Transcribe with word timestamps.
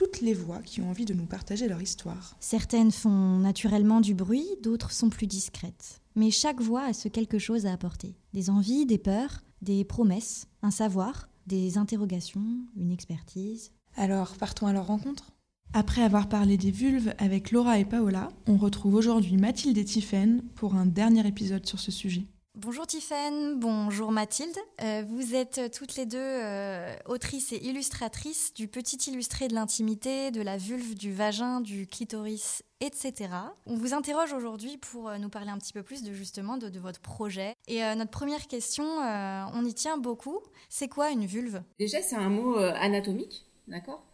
toutes 0.00 0.22
les 0.22 0.32
voix 0.32 0.62
qui 0.62 0.80
ont 0.80 0.88
envie 0.88 1.04
de 1.04 1.12
nous 1.12 1.26
partager 1.26 1.68
leur 1.68 1.82
histoire. 1.82 2.34
Certaines 2.40 2.90
font 2.90 3.36
naturellement 3.36 4.00
du 4.00 4.14
bruit, 4.14 4.46
d'autres 4.62 4.92
sont 4.92 5.10
plus 5.10 5.26
discrètes. 5.26 6.00
Mais 6.14 6.30
chaque 6.30 6.62
voix 6.62 6.84
a 6.84 6.94
ce 6.94 7.08
quelque 7.08 7.38
chose 7.38 7.66
à 7.66 7.72
apporter. 7.74 8.16
Des 8.32 8.48
envies, 8.48 8.86
des 8.86 8.96
peurs, 8.96 9.42
des 9.60 9.84
promesses, 9.84 10.46
un 10.62 10.70
savoir, 10.70 11.28
des 11.46 11.76
interrogations, 11.76 12.46
une 12.78 12.92
expertise. 12.92 13.72
Alors, 13.94 14.32
partons 14.38 14.68
à 14.68 14.72
leur 14.72 14.86
rencontre 14.86 15.32
Après 15.74 16.02
avoir 16.02 16.30
parlé 16.30 16.56
des 16.56 16.70
vulves 16.70 17.12
avec 17.18 17.50
Laura 17.50 17.78
et 17.78 17.84
Paola, 17.84 18.30
on 18.46 18.56
retrouve 18.56 18.94
aujourd'hui 18.94 19.36
Mathilde 19.36 19.76
et 19.76 19.84
Tiffaine 19.84 20.40
pour 20.54 20.76
un 20.76 20.86
dernier 20.86 21.26
épisode 21.26 21.66
sur 21.66 21.78
ce 21.78 21.90
sujet. 21.90 22.24
Bonjour 22.62 22.86
Tiffaine, 22.86 23.58
bonjour 23.58 24.12
Mathilde. 24.12 24.54
Euh, 24.82 25.02
vous 25.08 25.34
êtes 25.34 25.72
toutes 25.72 25.96
les 25.96 26.04
deux 26.04 26.18
euh, 26.18 26.94
autrices 27.06 27.54
et 27.54 27.56
illustratrices 27.56 28.52
du 28.52 28.68
petit 28.68 28.98
illustré 29.10 29.48
de 29.48 29.54
l'intimité, 29.54 30.30
de 30.30 30.42
la 30.42 30.58
vulve, 30.58 30.94
du 30.94 31.14
vagin, 31.14 31.62
du 31.62 31.86
clitoris, 31.86 32.62
etc. 32.82 33.30
On 33.64 33.76
vous 33.76 33.94
interroge 33.94 34.34
aujourd'hui 34.34 34.76
pour 34.76 35.08
euh, 35.08 35.16
nous 35.16 35.30
parler 35.30 35.48
un 35.48 35.56
petit 35.56 35.72
peu 35.72 35.82
plus 35.82 36.02
de 36.02 36.12
justement 36.12 36.58
de, 36.58 36.68
de 36.68 36.78
votre 36.78 37.00
projet. 37.00 37.54
Et 37.66 37.80
notre 37.94 38.10
première 38.10 38.46
question, 38.46 38.84
on 38.84 39.64
y 39.64 39.72
tient 39.72 39.96
beaucoup. 39.96 40.40
C'est 40.68 40.88
quoi 40.88 41.12
une 41.12 41.24
vulve? 41.24 41.62
Déjà, 41.78 42.02
c'est 42.02 42.16
un 42.16 42.28
mot 42.28 42.56
anatomique, 42.56 43.46
d'accord? 43.68 44.04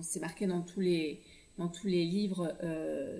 C'est 0.00 0.20
marqué 0.20 0.46
dans 0.46 0.62
tous 0.62 0.78
les 0.78 1.20
dans 1.58 1.68
tous 1.68 1.86
les 1.86 2.04
livres 2.04 2.56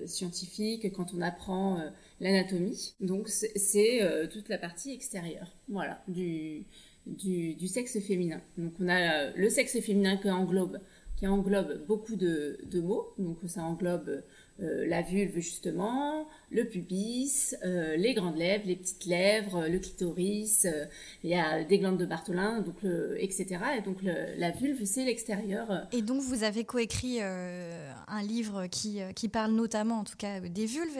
scientifiques 0.05 0.91
quand 0.93 1.13
on 1.13 1.21
apprend 1.21 1.79
l'anatomie. 2.23 2.95
Donc 3.01 3.27
c'est 3.27 4.01
euh, 4.01 4.27
toute 4.27 4.49
la 4.49 4.57
partie 4.57 4.93
extérieure, 4.93 5.55
voilà, 5.67 6.01
du, 6.07 6.63
du, 7.05 7.67
sexe 7.67 7.99
féminin. 7.99 8.41
Donc 8.57 8.73
on 8.79 8.87
a 8.87 9.31
le 9.31 9.49
sexe 9.49 9.79
féminin 9.81 10.17
qui 10.17 10.31
englobe, 10.31 10.79
qui 11.17 11.27
englobe 11.27 11.85
beaucoup 11.85 12.15
de, 12.15 12.59
de 12.71 12.81
mots. 12.81 13.13
Donc 13.17 13.37
ça 13.47 13.63
englobe 13.63 14.23
euh, 14.61 14.85
la 14.87 15.01
vulve 15.01 15.39
justement, 15.39 16.27
le 16.51 16.67
pubis, 16.67 17.55
euh, 17.65 17.95
les 17.95 18.13
grandes 18.13 18.37
lèvres, 18.37 18.65
les 18.67 18.75
petites 18.75 19.05
lèvres, 19.05 19.67
le 19.67 19.79
clitoris, 19.79 20.65
euh, 20.65 20.85
il 21.23 21.31
y 21.31 21.35
a 21.35 21.63
des 21.63 21.79
glandes 21.79 21.97
de 21.97 22.05
Bartholin, 22.05 22.61
donc 22.61 22.77
etc. 23.17 23.57
Et 23.77 23.81
donc 23.81 23.97
la 24.03 24.51
vulve, 24.51 24.85
c'est 24.85 25.05
l'extérieur. 25.05 25.87
Et 25.91 26.03
donc 26.03 26.21
vous 26.21 26.43
avez 26.43 26.65
coécrit 26.65 27.19
un 27.21 28.21
livre 28.21 28.67
qui, 28.67 28.99
qui, 29.15 29.27
parle 29.27 29.53
notamment 29.53 29.99
en 29.99 30.03
tout 30.03 30.17
cas 30.17 30.39
des 30.39 30.65
vulves. 30.67 30.97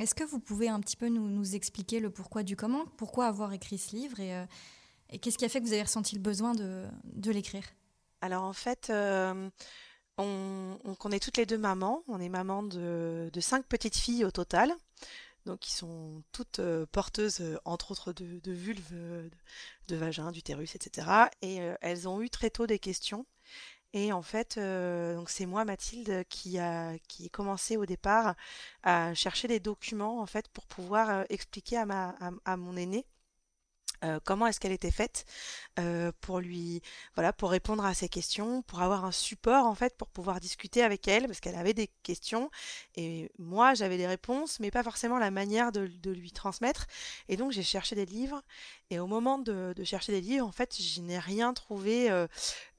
Est-ce 0.00 0.14
que 0.14 0.24
vous 0.24 0.38
pouvez 0.38 0.68
un 0.68 0.80
petit 0.80 0.96
peu 0.96 1.08
nous, 1.08 1.28
nous, 1.28 1.54
expliquer 1.54 1.98
le 2.00 2.10
pourquoi 2.10 2.42
du 2.42 2.56
comment 2.56 2.84
Pourquoi 2.98 3.26
avoir 3.26 3.54
écrit 3.54 3.78
ce 3.78 3.96
livre 3.96 4.20
et, 4.20 4.32
et 5.10 5.18
qu'est-ce 5.18 5.38
qui 5.38 5.46
a 5.46 5.48
fait 5.48 5.60
que 5.60 5.64
vous 5.64 5.72
avez 5.72 5.82
ressenti 5.82 6.14
le 6.14 6.20
besoin 6.20 6.54
de, 6.54 6.84
de 7.04 7.30
l'écrire? 7.30 7.64
Alors 8.20 8.42
en 8.42 8.52
fait 8.52 8.90
on, 10.18 11.10
est 11.12 11.20
toutes 11.22 11.36
les 11.36 11.46
deux 11.46 11.58
mamans. 11.58 12.02
On 12.08 12.20
est 12.20 12.28
maman 12.28 12.62
de, 12.62 13.30
cinq 13.40 13.66
petites 13.66 13.96
filles 13.96 14.24
au 14.24 14.30
total. 14.30 14.72
Donc, 15.44 15.60
qui 15.60 15.72
sont 15.72 16.24
toutes 16.32 16.58
euh, 16.58 16.86
porteuses, 16.90 17.40
euh, 17.40 17.56
entre 17.64 17.92
autres, 17.92 18.12
de, 18.12 18.40
de 18.40 18.52
vulves, 18.52 18.90
euh, 18.92 19.28
de, 19.86 19.94
vagin, 19.94 20.32
d'utérus, 20.32 20.74
etc. 20.74 21.06
Et 21.40 21.60
elles 21.80 22.08
ont 22.08 22.20
eu 22.20 22.30
très 22.30 22.50
tôt 22.50 22.66
des 22.66 22.80
questions. 22.80 23.26
Et 23.92 24.12
en 24.12 24.22
fait, 24.22 24.60
c'est 25.28 25.46
moi, 25.46 25.64
Mathilde, 25.64 26.24
qui 26.28 26.58
a 26.58 26.98
qui 27.08 27.30
commencé 27.30 27.76
au 27.76 27.86
départ 27.86 28.34
à 28.82 29.14
chercher 29.14 29.48
des 29.48 29.60
documents 29.60 30.20
en 30.20 30.26
fait 30.26 30.48
pour 30.48 30.66
pouvoir 30.66 31.24
expliquer 31.30 31.78
à 31.78 31.86
ma 31.86 32.14
à 32.44 32.56
mon 32.58 32.76
aînée 32.76 33.06
euh, 34.04 34.18
comment 34.24 34.46
est-ce 34.46 34.60
qu'elle 34.60 34.72
était 34.72 34.90
faite 34.90 35.24
euh, 35.78 36.12
pour 36.20 36.40
lui 36.40 36.82
voilà 37.14 37.32
pour 37.32 37.50
répondre 37.50 37.84
à 37.84 37.94
ses 37.94 38.08
questions 38.08 38.62
pour 38.62 38.80
avoir 38.82 39.04
un 39.04 39.12
support 39.12 39.66
en 39.66 39.74
fait 39.74 39.96
pour 39.96 40.08
pouvoir 40.08 40.40
discuter 40.40 40.82
avec 40.82 41.08
elle 41.08 41.26
parce 41.26 41.40
qu'elle 41.40 41.56
avait 41.56 41.74
des 41.74 41.88
questions 42.02 42.50
et 42.96 43.30
moi 43.38 43.74
j'avais 43.74 43.96
des 43.96 44.06
réponses 44.06 44.60
mais 44.60 44.70
pas 44.70 44.82
forcément 44.82 45.18
la 45.18 45.30
manière 45.30 45.72
de, 45.72 46.10
lui 46.10 46.32
transmettre. 46.32 46.86
Et 47.28 47.36
donc 47.36 47.52
j'ai 47.52 47.62
cherché 47.62 47.96
des 47.96 48.06
livres 48.06 48.42
et 48.90 48.98
au 48.98 49.06
moment 49.06 49.38
de, 49.38 49.74
chercher 49.84 50.12
des 50.12 50.20
livres 50.20 50.46
en 50.46 50.52
fait 50.52 50.80
je 50.80 51.00
n'ai 51.00 51.18
rien 51.18 51.52
trouvé 51.54 52.10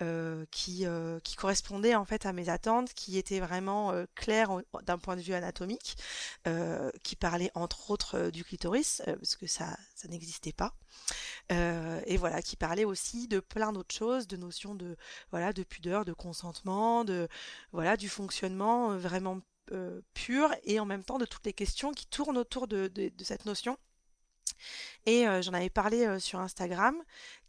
euh, 0.01 0.45
qui 0.51 0.85
qui 1.23 1.35
correspondait 1.35 1.95
en 1.95 2.05
fait 2.05 2.25
à 2.25 2.33
mes 2.33 2.49
attentes 2.49 2.93
qui 2.93 3.17
était 3.17 3.39
vraiment 3.39 3.93
clair 4.15 4.49
d'un 4.83 4.97
point 4.97 5.15
de 5.15 5.21
vue 5.21 5.33
anatomique 5.33 5.97
qui 7.03 7.15
parlait 7.15 7.51
entre 7.55 7.91
autres 7.91 8.29
du 8.29 8.43
clitoris 8.43 9.01
parce 9.05 9.35
que 9.35 9.47
ça 9.47 9.77
n'existait 10.09 10.53
pas 10.53 10.73
euh, 11.51 12.01
et 12.05 12.17
voilà, 12.17 12.41
qui 12.41 12.55
parlait 12.55 12.85
aussi 12.85 13.27
de 13.27 13.39
plein 13.39 13.71
d'autres 13.71 13.95
choses, 13.95 14.27
de 14.27 14.37
notions 14.37 14.75
de 14.75 14.97
voilà, 15.31 15.53
de 15.53 15.63
pudeur, 15.63 16.05
de 16.05 16.13
consentement, 16.13 17.05
de 17.05 17.27
voilà, 17.71 17.97
du 17.97 18.09
fonctionnement 18.09 18.91
euh, 18.91 18.97
vraiment 18.97 19.39
euh, 19.71 20.01
pur 20.13 20.53
et 20.63 20.79
en 20.79 20.85
même 20.85 21.03
temps 21.03 21.17
de 21.17 21.25
toutes 21.25 21.45
les 21.45 21.53
questions 21.53 21.91
qui 21.91 22.07
tournent 22.07 22.37
autour 22.37 22.67
de, 22.67 22.91
cette 23.21 23.45
notion. 23.45 23.77
Et 25.05 25.25
j'en 25.41 25.53
avais 25.53 25.69
parlé 25.69 26.19
sur 26.19 26.39
Instagram. 26.39 26.95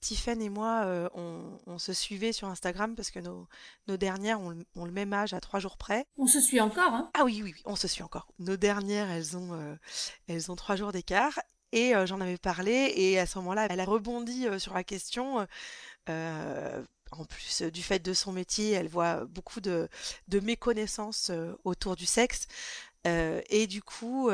Tiffen 0.01 0.41
et 0.41 0.49
moi, 0.49 1.11
on, 1.15 1.79
se 1.79 1.93
suivait 1.93 2.33
sur 2.33 2.49
Instagram 2.49 2.95
parce 2.95 3.11
que 3.11 3.19
nos, 3.19 3.49
nos 3.89 3.97
dernières 3.97 4.41
ont, 4.41 4.85
le 4.85 4.93
même 4.93 5.13
âge 5.13 5.33
à 5.35 5.41
trois 5.41 5.61
jours 5.61 5.77
près. 5.77 6.07
On 6.17 6.27
se 6.27 6.41
suit 6.41 6.61
encore, 6.61 6.93
hein? 6.93 7.11
Ah 7.15 7.25
oui, 7.25 7.41
oui, 7.43 7.53
oui, 7.55 7.63
on 7.65 7.77
se 7.77 7.89
suit 7.89 8.03
encore. 8.03 8.29
Nos 8.39 8.57
dernières, 8.57 9.11
elles 9.11 9.37
ont, 9.37 9.77
elles 10.29 10.51
ont 10.53 10.57
trois 10.57 10.77
jours 10.77 10.93
d'écart. 10.93 11.39
Et 11.73 11.93
j'en 12.07 12.21
avais 12.21 12.39
parlé 12.39 12.93
et 12.97 13.19
à 13.19 13.27
ce 13.27 13.39
moment-là, 13.39 13.67
elle 13.69 13.81
a 13.81 13.85
rebondi 13.85 14.47
sur 14.59 14.75
la 14.75 14.85
question. 14.85 15.47
en 16.09 17.25
plus 17.25 17.63
du 17.63 17.83
fait 17.83 17.99
de 17.99 18.13
son 18.13 18.33
métier, 18.33 18.73
elle 18.73 18.89
voit 18.89 19.25
beaucoup 19.27 19.61
de, 19.61 19.89
de 20.29 20.41
méconnaissances 20.41 21.31
autour 21.65 21.97
du 21.97 22.07
sexe. 22.07 22.47
et 23.05 23.67
du 23.67 23.83
coup, 23.83 24.31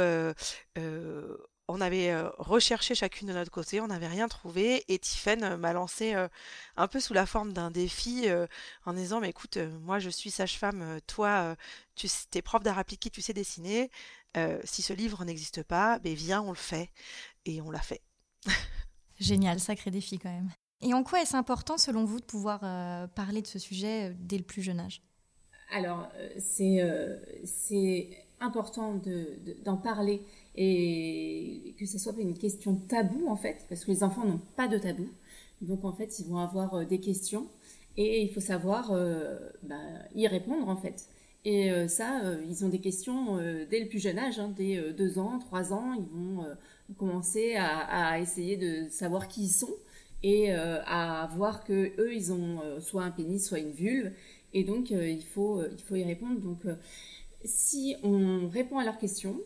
on 1.74 1.80
avait 1.80 2.16
recherché 2.38 2.94
chacune 2.94 3.28
de 3.28 3.32
notre 3.32 3.50
côté, 3.50 3.80
on 3.80 3.88
n'avait 3.88 4.06
rien 4.06 4.28
trouvé, 4.28 4.84
et 4.88 4.98
Tiffen 4.98 5.56
m'a 5.56 5.72
lancé 5.72 6.14
un 6.76 6.88
peu 6.88 7.00
sous 7.00 7.14
la 7.14 7.26
forme 7.26 7.52
d'un 7.52 7.70
défi 7.70 8.26
en 8.86 8.92
disant 8.92 9.20
mais 9.20 9.30
écoute, 9.30 9.58
moi 9.82 9.98
je 9.98 10.08
suis 10.08 10.30
sage-femme, 10.30 11.00
toi 11.06 11.56
tu 11.94 12.08
es 12.34 12.42
prof 12.42 12.62
d'art 12.62 12.78
appliqué, 12.78 13.10
tu 13.10 13.22
sais 13.22 13.32
dessiner, 13.32 13.90
euh, 14.36 14.58
si 14.64 14.82
ce 14.82 14.92
livre 14.92 15.24
n'existe 15.24 15.62
pas, 15.62 15.98
ben 15.98 16.14
viens, 16.14 16.42
on 16.42 16.50
le 16.50 16.56
fait. 16.56 16.90
Et 17.44 17.60
on 17.60 17.70
l'a 17.70 17.80
fait. 17.80 18.02
Génial, 19.20 19.60
sacré 19.60 19.90
défi 19.90 20.18
quand 20.18 20.30
même. 20.30 20.50
Et 20.80 20.92
en 20.92 21.04
quoi 21.04 21.22
est-ce 21.22 21.36
important, 21.36 21.78
selon 21.78 22.04
vous, 22.04 22.20
de 22.20 22.24
pouvoir 22.24 22.60
euh, 22.62 23.06
parler 23.06 23.42
de 23.42 23.46
ce 23.46 23.58
sujet 23.58 24.10
euh, 24.10 24.14
dès 24.18 24.38
le 24.38 24.44
plus 24.44 24.62
jeune 24.62 24.80
âge? 24.80 25.02
Alors, 25.72 26.08
c'est 26.38 28.26
important 28.38 29.00
d'en 29.64 29.76
parler 29.76 30.22
et 30.56 31.74
que 31.78 31.86
ce 31.86 31.98
soit 31.98 32.14
une 32.18 32.38
question 32.38 32.76
tabou, 32.76 33.26
en 33.28 33.36
fait, 33.36 33.64
parce 33.68 33.84
que 33.84 33.90
les 33.90 34.02
enfants 34.02 34.24
n'ont 34.24 34.40
pas 34.56 34.68
de 34.68 34.78
tabou. 34.78 35.08
Donc, 35.60 35.84
en 35.84 35.92
fait, 35.92 36.18
ils 36.18 36.26
vont 36.26 36.38
avoir 36.38 36.86
des 36.86 36.98
questions 36.98 37.46
et 37.96 38.22
il 38.22 38.30
faut 38.30 38.40
savoir 38.40 38.92
bah, 39.62 39.76
y 40.14 40.26
répondre, 40.26 40.68
en 40.68 40.76
fait. 40.76 41.08
Et 41.44 41.70
euh, 41.70 41.88
ça, 41.88 42.22
euh, 42.24 42.42
ils 42.48 42.64
ont 42.64 42.68
des 42.68 42.78
questions 42.78 43.38
euh, 43.38 43.66
dès 43.68 43.80
le 43.80 43.88
plus 43.88 43.98
jeune 43.98 44.18
âge, 44.18 44.38
hein, 44.38 44.52
dès 44.56 44.92
deux 44.92 45.18
ans, 45.18 45.38
trois 45.38 45.72
ans, 45.74 45.92
ils 45.94 46.06
vont 46.06 46.46
commencer 46.96 47.54
à, 47.56 48.18
essayer 48.20 48.56
de 48.56 48.88
savoir 48.90 49.28
qui 49.28 49.44
ils 49.44 49.50
sont 49.50 49.74
et 50.22 50.52
à 50.52 51.28
voir 51.34 51.64
que 51.64 51.92
eux, 52.00 52.14
ils 52.14 52.32
ont 52.32 52.60
soit 52.80 53.02
un 53.02 53.10
pénis, 53.10 53.46
soit 53.46 53.58
une 53.58 53.72
vulve. 53.72 54.10
Et 54.54 54.64
donc, 54.64 54.90
il, 54.90 55.22
faut, 55.22 55.62
il 55.64 55.82
faut 55.82 55.96
y 55.96 56.04
répondre. 56.04 56.40
Donc, 56.40 56.62
si 57.44 57.96
on 58.02 58.48
répond 58.48 58.78
à 58.78 58.84
leurs 58.84 58.98
questions, 58.98 59.38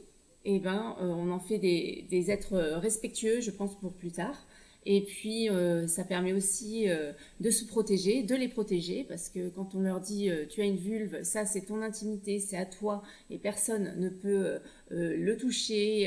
eh 0.44 0.58
ben, 0.58 0.96
on 1.00 1.30
en 1.30 1.38
fait 1.38 1.58
des, 1.58 2.30
êtres 2.30 2.56
respectueux, 2.56 3.40
je 3.40 3.50
pense, 3.50 3.78
pour 3.78 3.92
plus 3.92 4.12
tard. 4.12 4.46
Et 4.90 5.02
puis, 5.02 5.50
euh, 5.50 5.86
ça 5.86 6.02
permet 6.02 6.32
aussi 6.32 6.88
euh, 6.88 7.12
de 7.40 7.50
se 7.50 7.66
protéger, 7.66 8.22
de 8.22 8.34
les 8.34 8.48
protéger, 8.48 9.04
parce 9.06 9.28
que 9.28 9.50
quand 9.50 9.74
on 9.74 9.80
leur 9.80 10.00
dit 10.00 10.30
euh, 10.30 10.46
tu 10.48 10.62
as 10.62 10.64
une 10.64 10.78
vulve, 10.78 11.22
ça 11.24 11.44
c'est 11.44 11.66
ton 11.66 11.82
intimité, 11.82 12.38
c'est 12.40 12.56
à 12.56 12.64
toi, 12.64 13.02
et 13.28 13.36
personne 13.36 13.94
ne 13.98 14.08
peut 14.08 14.60
le 14.90 15.36
toucher, 15.36 16.04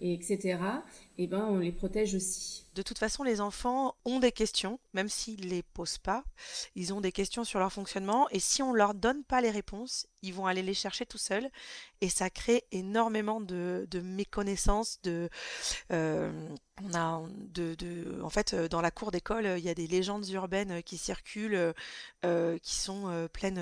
et 0.00 0.12
etc. 0.12 0.58
eh 1.18 1.26
ben, 1.26 1.46
on 1.48 1.58
les 1.58 1.72
protège 1.72 2.14
aussi. 2.14 2.66
De 2.74 2.82
toute 2.82 2.98
façon, 2.98 3.22
les 3.22 3.40
enfants 3.40 3.96
ont 4.04 4.20
des 4.20 4.32
questions, 4.32 4.78
même 4.92 5.08
s'ils 5.08 5.46
ne 5.46 5.50
les 5.50 5.62
posent 5.62 5.96
pas. 5.96 6.24
Ils 6.74 6.92
ont 6.92 7.00
des 7.00 7.10
questions 7.10 7.42
sur 7.42 7.58
leur 7.58 7.72
fonctionnement 7.72 8.28
et 8.30 8.38
si 8.38 8.62
on 8.62 8.72
ne 8.72 8.76
leur 8.76 8.92
donne 8.92 9.24
pas 9.24 9.40
les 9.40 9.50
réponses, 9.50 10.06
ils 10.20 10.34
vont 10.34 10.44
aller 10.44 10.62
les 10.62 10.74
chercher 10.74 11.06
tout 11.06 11.16
seuls 11.16 11.48
et 12.02 12.10
ça 12.10 12.28
crée 12.28 12.64
énormément 12.72 13.40
de, 13.40 13.86
de 13.90 14.00
méconnaissance, 14.00 15.00
de, 15.02 15.30
euh, 15.90 16.30
on 16.84 16.92
a 16.92 17.22
de, 17.54 18.20
en 18.22 18.28
fait, 18.28 18.54
dans 18.54 18.82
la 18.82 18.90
cour 18.90 19.10
d'école, 19.10 19.54
il 19.56 19.64
y 19.64 19.70
a 19.70 19.74
des 19.74 19.86
légendes 19.86 20.28
urbaines 20.28 20.82
qui 20.82 20.98
circulent, 20.98 21.72
euh, 22.26 22.58
qui 22.58 22.74
sont 22.74 23.28
pleines 23.32 23.54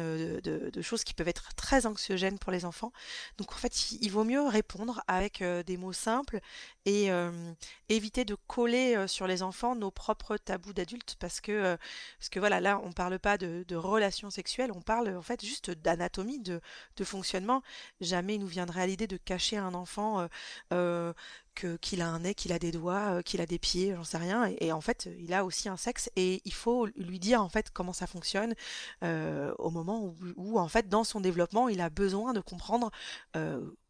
de, 0.43 0.71
de, 0.71 0.83
choses 0.83 1.05
qui 1.05 1.15
peuvent 1.15 1.29
être 1.29 1.55
très 1.55 1.87
anxiogènes 1.87 2.41
pour 2.41 2.50
les 2.50 2.65
enfants. 2.65 2.91
Donc 3.39 3.53
en 3.53 3.57
fait, 3.57 3.93
il, 3.93 4.09
vaut 4.09 4.25
mieux 4.25 4.43
répondre 4.43 5.05
avec 5.07 5.45
des 5.67 5.77
mots 5.77 5.93
simples 5.93 6.41
et 6.85 7.11
éviter 7.88 8.25
de 8.25 8.37
coller 8.46 9.06
sur 9.08 9.26
les 9.26 9.43
enfants 9.43 9.75
nos 9.75 9.91
propres 9.91 10.37
tabous 10.37 10.73
d'adultes 10.73 11.17
parce 11.19 11.41
que 11.41 11.76
parce 12.19 12.29
que 12.31 12.38
voilà 12.38 12.61
là 12.61 12.81
on 12.85 12.93
parle 12.93 13.19
pas 13.19 13.38
de, 13.38 13.64
relations 13.76 14.31
sexuelles, 14.31 14.70
on 14.75 14.81
parle 14.82 15.17
en 15.17 15.23
fait 15.23 15.44
juste 15.44 15.70
d'anatomie, 15.70 16.41
de, 16.41 16.61
de 16.96 17.05
fonctionnement. 17.05 17.62
Jamais 18.00 18.37
il 18.37 18.41
nous 18.41 18.46
viendrait 18.46 18.82
à 18.82 18.87
l'idée 18.87 19.06
de 19.06 19.17
cacher 19.17 19.56
un 19.56 19.75
enfant 19.75 20.29
qu'il 21.81 22.03
a 22.03 22.09
un 22.09 22.21
nez, 22.21 22.35
qu'il 22.35 22.53
a 22.53 22.59
des 22.59 22.73
doigts, 22.73 23.23
qu'il 23.23 23.41
a 23.41 23.47
des 23.47 23.59
pieds, 23.59 23.95
j'en 23.95 24.05
sais 24.05 24.19
rien. 24.19 24.51
Et, 24.61 24.73
en 24.73 24.81
fait, 24.81 25.09
il 25.19 25.33
a 25.33 25.45
aussi 25.45 25.69
un 25.69 25.77
sexe 25.77 26.11
et 26.17 26.43
il 26.45 26.53
faut 26.53 26.87
lui 26.97 27.19
dire 27.19 27.43
en 27.43 27.49
fait 27.49 27.71
comment 27.71 27.93
ça 27.93 28.06
fonctionne 28.06 28.55
au 29.03 29.71
moment 29.71 30.15
où, 30.37 30.59
en 30.59 30.69
fait 30.69 30.89
dans 30.89 31.05
son 31.05 31.21
développement 31.21 31.69
il 31.69 31.81
a 31.81 31.91
besoin 31.91 32.33
de 32.33 32.41
comprendre 32.41 32.91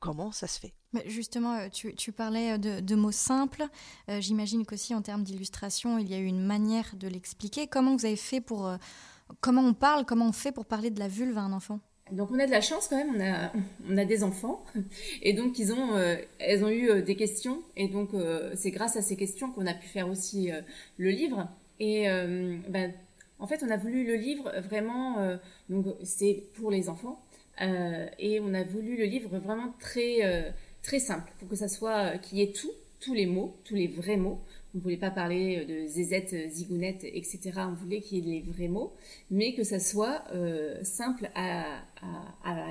comment 0.00 0.32
ça 0.32 0.46
se 0.46 0.60
fait. 0.60 0.74
Justement, 1.06 1.68
tu, 1.70 2.12
parlais 2.12 2.58
de, 2.58 2.94
mots 2.94 3.12
simples. 3.12 3.64
J'imagine 4.08 4.64
qu'aussi 4.64 4.94
en 4.94 5.02
termes 5.02 5.24
d'illustration, 5.24 5.98
il 5.98 6.08
y 6.08 6.14
a 6.14 6.18
eu 6.18 6.26
une 6.26 6.44
manière 6.44 6.94
de 6.96 7.08
l'expliquer. 7.08 7.66
Comment 7.66 7.96
vous 7.96 8.04
avez 8.04 8.16
fait 8.16 8.40
pour 8.40 8.70
comment 9.40 9.62
on 9.62 9.74
parle, 9.74 10.04
comment 10.04 10.28
on 10.28 10.32
fait 10.32 10.52
pour 10.52 10.66
parler 10.66 10.90
de 10.90 10.98
la 10.98 11.08
vulve 11.08 11.38
à 11.38 11.42
un 11.42 11.52
enfant? 11.52 11.80
Donc 12.12 12.30
on 12.30 12.38
a 12.38 12.46
de 12.46 12.50
la 12.50 12.60
chance 12.60 12.88
quand 12.88 12.96
même, 12.96 13.52
on 13.88 13.96
a, 13.96 14.04
des 14.04 14.24
enfants. 14.24 14.64
Et 15.22 15.32
donc 15.32 15.58
ils 15.58 15.72
ont, 15.72 15.94
euh, 15.94 16.16
elles 16.38 16.64
ont 16.64 16.68
eu 16.68 16.90
euh, 16.90 17.02
des 17.02 17.16
questions. 17.16 17.62
Et 17.76 17.88
donc 17.88 18.14
euh, 18.14 18.52
c'est 18.54 18.70
grâce 18.70 18.96
à 18.96 19.02
ces 19.02 19.16
questions 19.16 19.50
qu'on 19.50 19.66
a 19.66 19.74
pu 19.74 19.86
faire 19.86 20.08
aussi 20.08 20.50
le 20.96 21.10
livre. 21.10 21.48
Et 21.80 22.06
ben, 22.68 22.92
en 23.38 23.46
fait 23.46 23.62
on 23.66 23.70
a 23.70 23.76
voulu 23.76 24.06
le 24.06 24.14
livre 24.14 24.52
vraiment, 24.60 25.16
donc 25.68 25.86
c'est 26.04 26.44
pour 26.54 26.70
les 26.70 26.88
enfants. 26.88 27.20
Et 27.60 28.40
on 28.40 28.54
a 28.54 28.62
voulu 28.62 28.96
le 28.96 29.04
livre 29.04 29.38
vraiment 29.38 29.74
très 29.80 30.54
très 30.82 31.00
simple. 31.00 31.32
Pour 31.38 31.48
que 31.48 31.56
ça 31.56 31.68
soit 31.68 32.18
qu'il 32.18 32.38
y 32.38 32.42
ait 32.42 32.52
tout, 32.52 32.70
tous 33.00 33.14
les 33.14 33.26
mots, 33.26 33.56
tous 33.64 33.74
les 33.74 33.88
vrais 33.88 34.16
mots 34.16 34.40
on 34.74 34.78
ne 34.78 34.82
voulait 34.82 34.96
pas 34.96 35.10
parler 35.10 35.58
euh, 35.58 35.82
de 35.82 35.86
zézette, 35.86 36.32
euh, 36.32 36.48
zigounette, 36.48 37.04
etc. 37.04 37.52
On 37.58 37.74
voulait 37.74 38.00
qu'il 38.00 38.26
y 38.26 38.36
ait 38.36 38.40
les 38.40 38.52
vrais 38.52 38.68
mots, 38.68 38.92
mais 39.30 39.54
que 39.54 39.62
ça 39.62 39.78
soit 39.78 40.24
euh, 40.34 40.82
simple 40.82 41.30
à, 41.34 41.82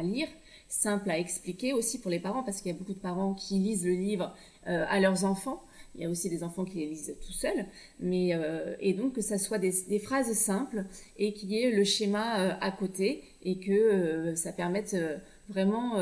lire, 0.04 0.28
simple 0.68 1.10
à 1.10 1.18
expliquer 1.18 1.72
aussi 1.74 2.00
pour 2.00 2.12
les 2.12 2.20
parents, 2.20 2.44
parce 2.44 2.62
qu'il 2.62 2.72
y 2.72 2.76
a 2.76 2.78
beaucoup 2.78 2.94
de 2.94 3.00
parents 3.00 3.34
qui 3.34 3.56
lisent 3.56 3.86
le 3.86 3.94
livre 3.94 4.36
à 4.66 5.00
leurs 5.00 5.24
enfants. 5.26 5.64
Il 5.96 6.02
y 6.02 6.06
a 6.06 6.10
aussi 6.10 6.30
des 6.30 6.44
enfants 6.44 6.66
qui 6.66 6.80
les 6.80 6.88
lisent 6.88 7.16
tout 7.26 7.32
seuls, 7.32 7.66
mais 8.00 8.32
et 8.80 8.94
donc 8.94 9.14
que 9.14 9.22
ça 9.22 9.38
soit 9.38 9.60
des, 9.60 10.00
phrases 10.00 10.32
simples 10.34 10.86
et 11.18 11.34
qu'il 11.34 11.52
y 11.52 11.62
ait 11.64 11.72
le 11.72 11.84
schéma 11.84 12.58
à 12.60 12.72
côté 12.72 13.24
et 13.44 13.58
que 13.60 14.34
ça 14.36 14.52
permette 14.52 14.96
vraiment 15.50 15.98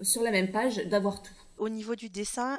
sur 0.00 0.22
la 0.22 0.30
même 0.30 0.50
page 0.50 0.76
d'avoir 0.86 1.22
tout. 1.22 1.34
Au 1.58 1.68
niveau 1.68 1.94
du 1.94 2.08
dessin, 2.08 2.58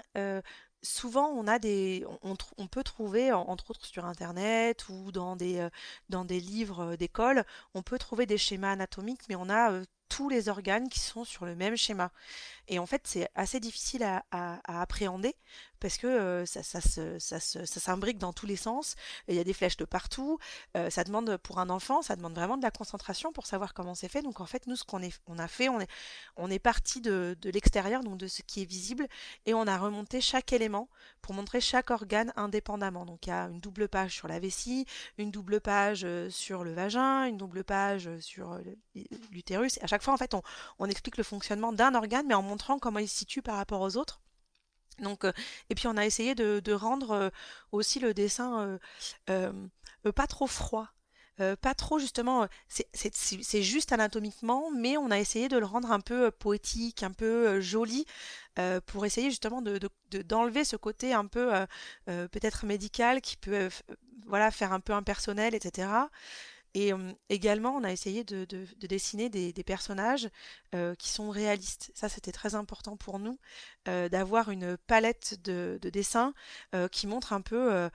souvent 0.86 1.30
on 1.30 1.48
a 1.48 1.60
des 1.60 2.06
on, 2.22 2.68
peut 2.68 2.84
trouver 2.84 3.32
entre 3.34 3.72
autres 3.72 3.86
sur 3.86 4.06
internet 4.06 4.88
ou 4.90 5.12
dans 5.12 5.36
des 5.36 5.60
euh, 5.60 5.70
dans 6.10 6.26
des 6.26 6.40
livres 6.40 6.94
euh, 6.94 6.96
d'école 6.98 7.44
on 7.74 7.82
peut 7.82 7.98
trouver 7.98 8.26
des 8.26 8.38
schémas 8.38 8.72
anatomiques 8.72 9.24
mais 9.28 9.36
on 9.36 9.50
a 9.50 9.72
euh, 9.72 9.84
tous 10.10 10.30
les 10.30 10.50
organes 10.50 10.88
qui 10.88 11.00
sont 11.00 11.26
sur 11.26 11.46
le 11.46 11.56
même 11.56 11.76
schéma. 11.76 12.12
Et 12.68 12.80
en 12.80 12.86
fait, 12.86 13.02
c'est 13.06 13.28
assez 13.36 13.60
difficile 13.60 14.04
à, 14.04 14.24
appréhender 14.82 15.36
parce 15.80 15.98
que 15.98 16.44
ça, 16.45 16.81
s'imbrique 17.39 18.18
dans 18.18 18.33
tous 18.33 18.45
les 18.45 18.56
sens. 18.56 18.95
Il 19.27 19.36
y 19.36 19.39
a 19.39 19.44
des 19.44 19.54
flèches 19.54 19.77
de 19.77 19.86
partout. 19.86 20.39
Ça 20.89 21.04
demande, 21.04 21.38
pour 21.38 21.60
un 21.60 21.69
enfant, 21.69 22.01
ça 22.01 22.16
demande 22.16 22.36
vraiment 22.36 22.57
de 22.57 22.63
la 22.63 22.72
concentration 22.72 23.31
pour 23.31 23.45
savoir 23.45 23.74
comment 23.74 23.95
c'est 23.95 24.07
fait. 24.07 24.22
Donc 24.22 24.42
en 24.42 24.45
fait, 24.45 24.68
nous, 24.68 24.75
ce 24.75 24.83
qu'on 24.83 25.01
on 25.27 25.39
a 25.39 25.48
fait, 25.48 25.69
on 25.69 26.50
est, 26.50 26.60
parti 26.60 27.01
de, 27.01 27.38
l'extérieur, 27.44 28.04
donc 28.04 28.18
de 28.18 28.27
ce 28.27 28.42
qui 28.42 28.62
est 28.62 28.66
visible, 28.66 29.07
et 29.45 29.54
on 29.54 29.68
a 29.68 29.77
remonté 29.77 30.22
chaque 30.22 30.54
élément 30.54 30.89
pour 31.22 31.33
montrer 31.33 31.62
chaque 31.62 31.92
organe 31.92 32.31
indépendamment. 32.36 33.06
Donc 33.06 33.28
il 33.28 33.30
y 33.30 33.33
a 33.33 33.45
une 33.45 33.60
double 33.60 33.88
page 33.88 34.13
sur 34.13 34.28
la 34.28 34.39
vessie, 34.39 34.86
une 35.18 35.31
double 35.31 35.62
page 35.62 36.06
sur 36.30 36.63
le 36.63 36.74
vagin, 36.74 37.25
une 37.25 37.38
double 37.38 37.63
page 37.63 38.10
sur 38.19 38.60
l'utérus. 39.31 39.80
À 39.81 39.88
chaque 39.88 40.04
fois, 40.04 40.13
en 40.13 40.18
fait, 40.18 40.36
on 40.80 40.86
explique 40.86 41.18
le 41.18 41.24
fonctionnement 41.24 41.74
d'un 41.74 41.95
organe, 41.95 42.28
mais 42.28 42.36
en 42.36 42.42
montrant 42.42 42.80
comment 42.80 43.00
il 43.00 43.10
se 43.10 43.18
situe 43.18 43.42
par 43.42 43.57
rapport 43.57 43.81
aux 43.81 43.98
autres. 43.98 44.21
Donc, 45.00 45.25
et 45.69 45.75
puis 45.75 45.88
on 45.88 45.97
a 45.97 46.06
essayé 46.06 46.36
de, 46.36 46.74
rendre 46.74 47.31
aussi 47.71 48.00
le 48.00 48.13
dessin 48.13 48.80
pas 49.27 50.27
trop 50.27 50.47
froid. 50.47 50.88
pas 51.62 51.74
trop 51.74 52.00
justement, 52.00 52.47
c'est 52.68 53.62
juste 53.62 53.92
anatomiquement, 53.92 54.71
mais 54.71 54.97
on 54.97 55.12
a 55.12 55.19
essayé 55.19 55.47
de 55.47 55.57
le 55.57 55.65
rendre 55.65 55.92
un 55.92 56.00
peu 56.00 56.31
poétique, 56.31 57.03
un 57.03 57.12
peu 57.12 57.59
joli, 57.62 58.06
pour 58.86 59.06
essayer 59.06 59.30
justement 59.30 59.62
d'enlever 59.62 60.62
de, 60.62 60.68
ce 60.68 60.75
côté 60.75 61.13
un 61.13 61.25
peu 61.25 61.51
peut-être 62.06 62.65
médical 62.65 63.21
qui 63.21 63.38
peut 63.38 63.69
voilà 64.27 64.51
faire 64.51 64.74
un 64.74 64.80
peu 64.80 64.94
impersonnel, 64.94 65.56
etc. 65.56 65.88
Et 66.75 66.92
également, 67.30 67.74
on 67.77 67.86
a 67.86 67.92
essayé 67.92 68.25
de, 68.25 68.45
dessiner 68.86 69.30
des, 69.30 69.63
personnages 69.63 70.30
qui 71.00 71.10
sont 71.10 71.30
réalistes. 71.30 71.89
Ça, 71.95 72.10
c'était 72.10 72.33
très 72.33 72.54
important 72.54 72.98
pour 72.98 73.18
nous, 73.18 73.39
d'avoir 73.86 74.51
une 74.51 74.75
palette 74.75 75.42
de, 75.42 75.80
dessins 75.81 76.33
qui 76.92 77.07
montre 77.07 77.31
un 77.31 77.39
peu 77.39 77.89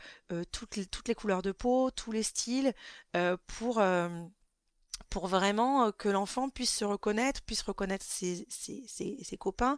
toutes, 0.51 1.09
les, 1.09 1.15
couleurs 1.15 1.43
de 1.43 1.53
peau, 1.53 1.91
tous 1.91 2.11
les 2.11 2.23
styles, 2.23 2.73
pour 3.47 3.83
pour 5.11 5.27
vraiment 5.27 5.91
que 5.91 6.09
l'enfant 6.09 6.49
puisse 6.49 6.75
se 6.75 6.85
reconnaître, 6.85 7.43
puisse 7.43 7.63
reconnaître 7.63 8.07
ses, 8.07 8.47
copains, 9.39 9.77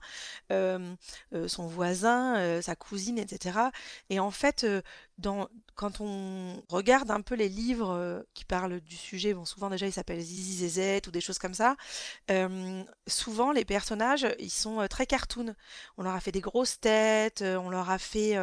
son 0.51 1.67
voisin, 1.67 2.61
sa 2.63 2.77
cousine, 2.77 3.19
etc. 3.19 3.59
Et 4.11 4.21
en 4.21 4.31
fait, 4.31 4.67
quand 5.75 6.01
on 6.01 6.63
regarde 6.69 7.11
un 7.11 7.21
peu 7.21 7.35
les 7.35 7.49
livres 7.49 8.25
qui 8.35 8.45
parlent 8.45 8.81
du 8.81 8.97
sujet, 8.97 9.35
souvent 9.45 9.71
déjà 9.71 9.87
ils 9.87 9.93
s'appellent 9.93 10.21
Zizi 10.21 10.67
Zezette 10.67 11.07
ou 11.07 11.11
des 11.11 11.21
choses 11.21 11.39
comme 11.39 11.55
ça, 11.55 11.77
souvent 13.07 13.53
les 13.53 13.65
personnages 13.65 14.27
ils 14.39 14.51
sont 14.51 14.87
très 14.89 15.07
cartoon. 15.07 15.55
On 15.97 16.03
leur 16.03 16.15
a 16.15 16.21
fait 16.21 16.33
des 16.33 16.41
grosses 16.41 16.79
têtes, 16.81 17.43
on 17.43 17.71
leur 17.71 17.91
a 17.91 17.99
fait 17.99 18.37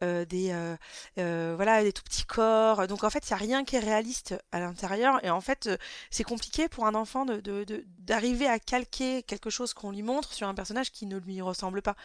des 0.00 0.76
voilà 1.20 1.82
des 1.82 1.92
tout 1.92 2.02
petits 2.02 2.24
corps. 2.24 2.86
Donc 2.86 3.04
en 3.04 3.10
fait 3.10 3.26
il 3.26 3.30
y 3.30 3.34
a 3.34 3.38
rien 3.38 3.64
qui 3.64 3.76
est 3.76 3.80
réaliste 3.80 4.34
à 4.52 4.60
l'intérieur 4.60 5.24
et 5.24 5.30
en 5.30 5.40
fait 5.40 5.70
c'est 6.10 6.24
compliqué 6.24 6.68
pour 6.68 6.86
un 6.86 6.94
enfant 6.94 7.26
d'arriver 7.98 8.46
à 8.46 8.58
calquer 8.58 9.22
quelque 9.22 9.50
chose 9.50 9.74
qu'on 9.74 9.90
lui 9.90 10.02
montre 10.02 10.32
sur 10.32 10.48
un 10.48 10.54
personnage 10.54 10.92
qui 10.92 11.06
ne 11.06 11.18
lui 11.18 11.40
ressemble 11.40 11.82
pas. 11.82 11.96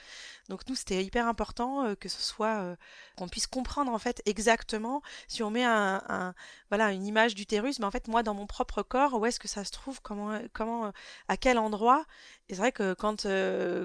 Donc 0.50 0.68
nous, 0.68 0.76
c'était 0.76 1.04
hyper 1.04 1.28
important 1.28 1.86
euh, 1.86 1.96
que 1.96 2.10
ce 2.10 2.22
soit 2.22 2.62
euh, 2.62 2.76
qu'on 3.16 3.28
puisse 3.28 3.48
comprendre 3.48 3.92
en 3.92 4.00
fait 4.00 4.11
exactement 4.26 5.02
si 5.28 5.44
on 5.44 5.50
met 5.52 5.64
une 5.64 7.06
image 7.06 7.36
d'utérus, 7.36 7.80
mais 7.80 7.86
en 7.86 7.92
fait 7.92 8.08
moi 8.08 8.24
dans 8.24 8.34
mon 8.34 8.48
propre 8.48 8.84
corps, 8.84 9.14
où 9.20 9.26
est-ce 9.26 9.40
que 9.40 9.48
ça 9.48 9.64
se 9.64 9.72
trouve, 9.72 10.02
comment 10.02 10.40
comment 10.54 10.92
à 11.28 11.38
quel 11.38 11.58
endroit? 11.58 12.06
Et 12.50 12.56
c'est 12.56 12.60
vrai 12.60 12.72
que 12.72 12.94
quand 12.94 13.28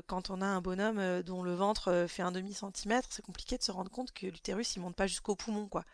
quand 0.07 0.31
on 0.31 0.41
a 0.41 0.47
un 0.47 0.61
bonhomme 0.61 1.23
dont 1.23 1.43
le 1.43 1.55
ventre 1.55 2.07
fait 2.09 2.23
un 2.23 2.33
demi 2.33 2.53
centimètre, 2.55 3.09
c'est 3.13 3.25
compliqué 3.25 3.59
de 3.59 3.63
se 3.63 3.71
rendre 3.73 3.91
compte 3.91 4.13
que 4.13 4.27
l'utérus 4.27 4.77
il 4.77 4.81
monte 4.81 4.97
pas 4.97 5.07
jusqu'au 5.07 5.37
poumon 5.37 5.69
quoi. 5.69 5.85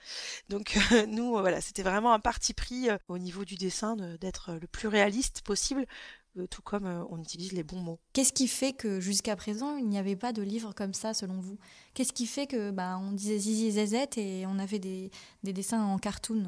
Donc 0.49 0.79
nous 1.09 1.31
voilà, 1.33 1.61
c'était 1.61 1.83
vraiment 1.83 2.13
un 2.13 2.21
parti 2.21 2.55
pris 2.55 2.89
au 3.09 3.19
niveau 3.19 3.45
du 3.45 3.57
dessin 3.57 3.97
d'être 4.21 4.53
le 4.61 4.67
plus 4.67 4.89
réaliste 4.89 5.43
possible 5.43 5.87
euh, 6.39 6.47
tout 6.47 6.63
comme 6.63 6.87
euh, 6.87 7.05
on 7.11 7.21
utilise 7.21 7.53
les 7.53 7.63
bons 7.63 7.81
mots. 7.81 8.01
Qu'est-ce 8.15 8.33
qui 8.33 8.49
fait 8.49 8.73
que 8.73 9.01
jusqu'à 9.01 9.37
présent, 9.37 9.77
il 9.77 9.87
n'y 9.87 9.99
avait 9.99 10.17
pas 10.17 10.33
de 10.33 10.41
livre 10.41 10.73
comme 10.75 10.95
ça, 10.95 11.13
selon 11.13 11.39
vous? 11.39 11.59
Qu'est-ce 11.95 12.13
qui 12.13 12.27
fait 12.27 12.47
que 12.47 12.71
bah, 12.71 12.99
on 13.03 13.13
disait 13.13 13.39
Zizi 13.39 13.73
Zezette 13.73 14.19
et 14.19 14.45
on 14.47 14.59
avait 14.59 14.79
des, 14.79 15.11
des 15.43 15.53
dessins 15.53 15.83
en 15.83 15.99
cartoon 15.99 16.45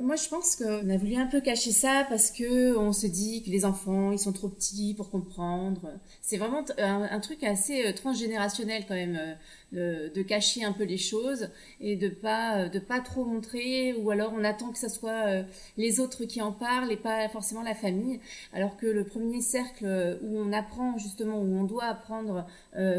moi, 0.00 0.14
je 0.14 0.28
pense 0.28 0.54
qu'on 0.54 0.88
a 0.90 0.96
voulu 0.96 1.16
un 1.16 1.26
peu 1.26 1.40
cacher 1.40 1.72
ça 1.72 2.06
parce 2.08 2.30
que 2.30 2.76
on 2.76 2.92
se 2.92 3.08
dit 3.08 3.42
que 3.42 3.50
les 3.50 3.64
enfants, 3.64 4.12
ils 4.12 4.18
sont 4.18 4.32
trop 4.32 4.48
petits 4.48 4.94
pour 4.94 5.10
comprendre. 5.10 5.98
C'est 6.20 6.36
vraiment 6.36 6.64
un, 6.78 7.18
truc 7.18 7.42
assez 7.42 7.86
euh, 7.86 7.92
transgénérationnel 7.92 8.84
quand 8.86 8.94
même, 8.94 9.36
euh, 9.74 10.08
de, 10.08 10.22
cacher 10.22 10.62
un 10.62 10.70
peu 10.70 10.84
les 10.84 10.98
choses 10.98 11.48
et 11.80 11.96
de 11.96 12.08
pas 12.08 12.58
euh, 12.58 12.68
de 12.68 12.78
pas 12.78 13.00
trop 13.00 13.24
montrer, 13.24 13.92
ou 13.94 14.12
alors 14.12 14.32
on 14.36 14.44
attend 14.44 14.70
que 14.70 14.78
ce 14.78 14.88
soit 14.88 15.42
les 15.76 15.98
autres 15.98 16.26
qui 16.26 16.40
en 16.40 16.52
parlent 16.52 16.92
et 16.92 16.96
pas 16.96 17.28
forcément 17.28 17.62
la 17.62 17.74
famille. 17.74 18.20
Alors 18.52 18.76
que 18.76 18.86
le 18.86 19.02
premier 19.02 19.40
cercle 19.40 19.84
où 20.22 20.38
on 20.38 20.52
apprend 20.52 20.96
justement, 20.96 21.40
où 21.40 21.56
on 21.56 21.64
doit 21.64 21.86
apprendre 21.86 22.46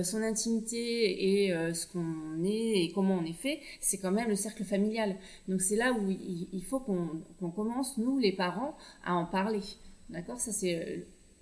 son 0.03 0.21
intimité 0.21 1.45
et 1.45 1.72
ce 1.73 1.87
qu'on 1.87 2.43
est 2.43 2.83
et 2.83 2.91
comment 2.93 3.15
on 3.15 3.25
est 3.25 3.33
fait, 3.33 3.59
c'est 3.79 3.97
quand 3.97 4.11
même 4.11 4.29
le 4.29 4.35
cercle 4.35 4.63
familial. 4.63 5.15
Donc 5.47 5.61
c'est 5.61 5.75
là 5.75 5.93
où 5.93 6.09
il 6.09 6.63
faut 6.63 6.79
qu'on 6.79 7.49
commence, 7.51 7.97
nous, 7.97 8.19
les 8.19 8.31
parents, 8.31 8.75
à 9.05 9.15
en 9.15 9.25
parler. 9.25 9.61
D'accord? 10.09 10.39
Ça, 10.39 10.51
c'est 10.51 10.75
euh, 10.75 10.97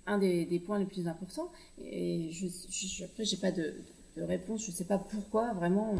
un 0.06 0.18
des, 0.18 0.62
points 0.64 0.78
les 0.78 0.86
plus 0.86 1.06
importants. 1.06 1.50
Et 1.78 2.30
je, 2.30 2.46
je, 2.70 3.04
après, 3.04 3.24
j'ai 3.24 3.36
pas 3.36 3.52
de, 3.52 3.74
réponse. 4.16 4.64
Je 4.66 4.70
sais 4.70 4.84
pas 4.84 4.98
pourquoi, 4.98 5.52
vraiment, 5.52 5.94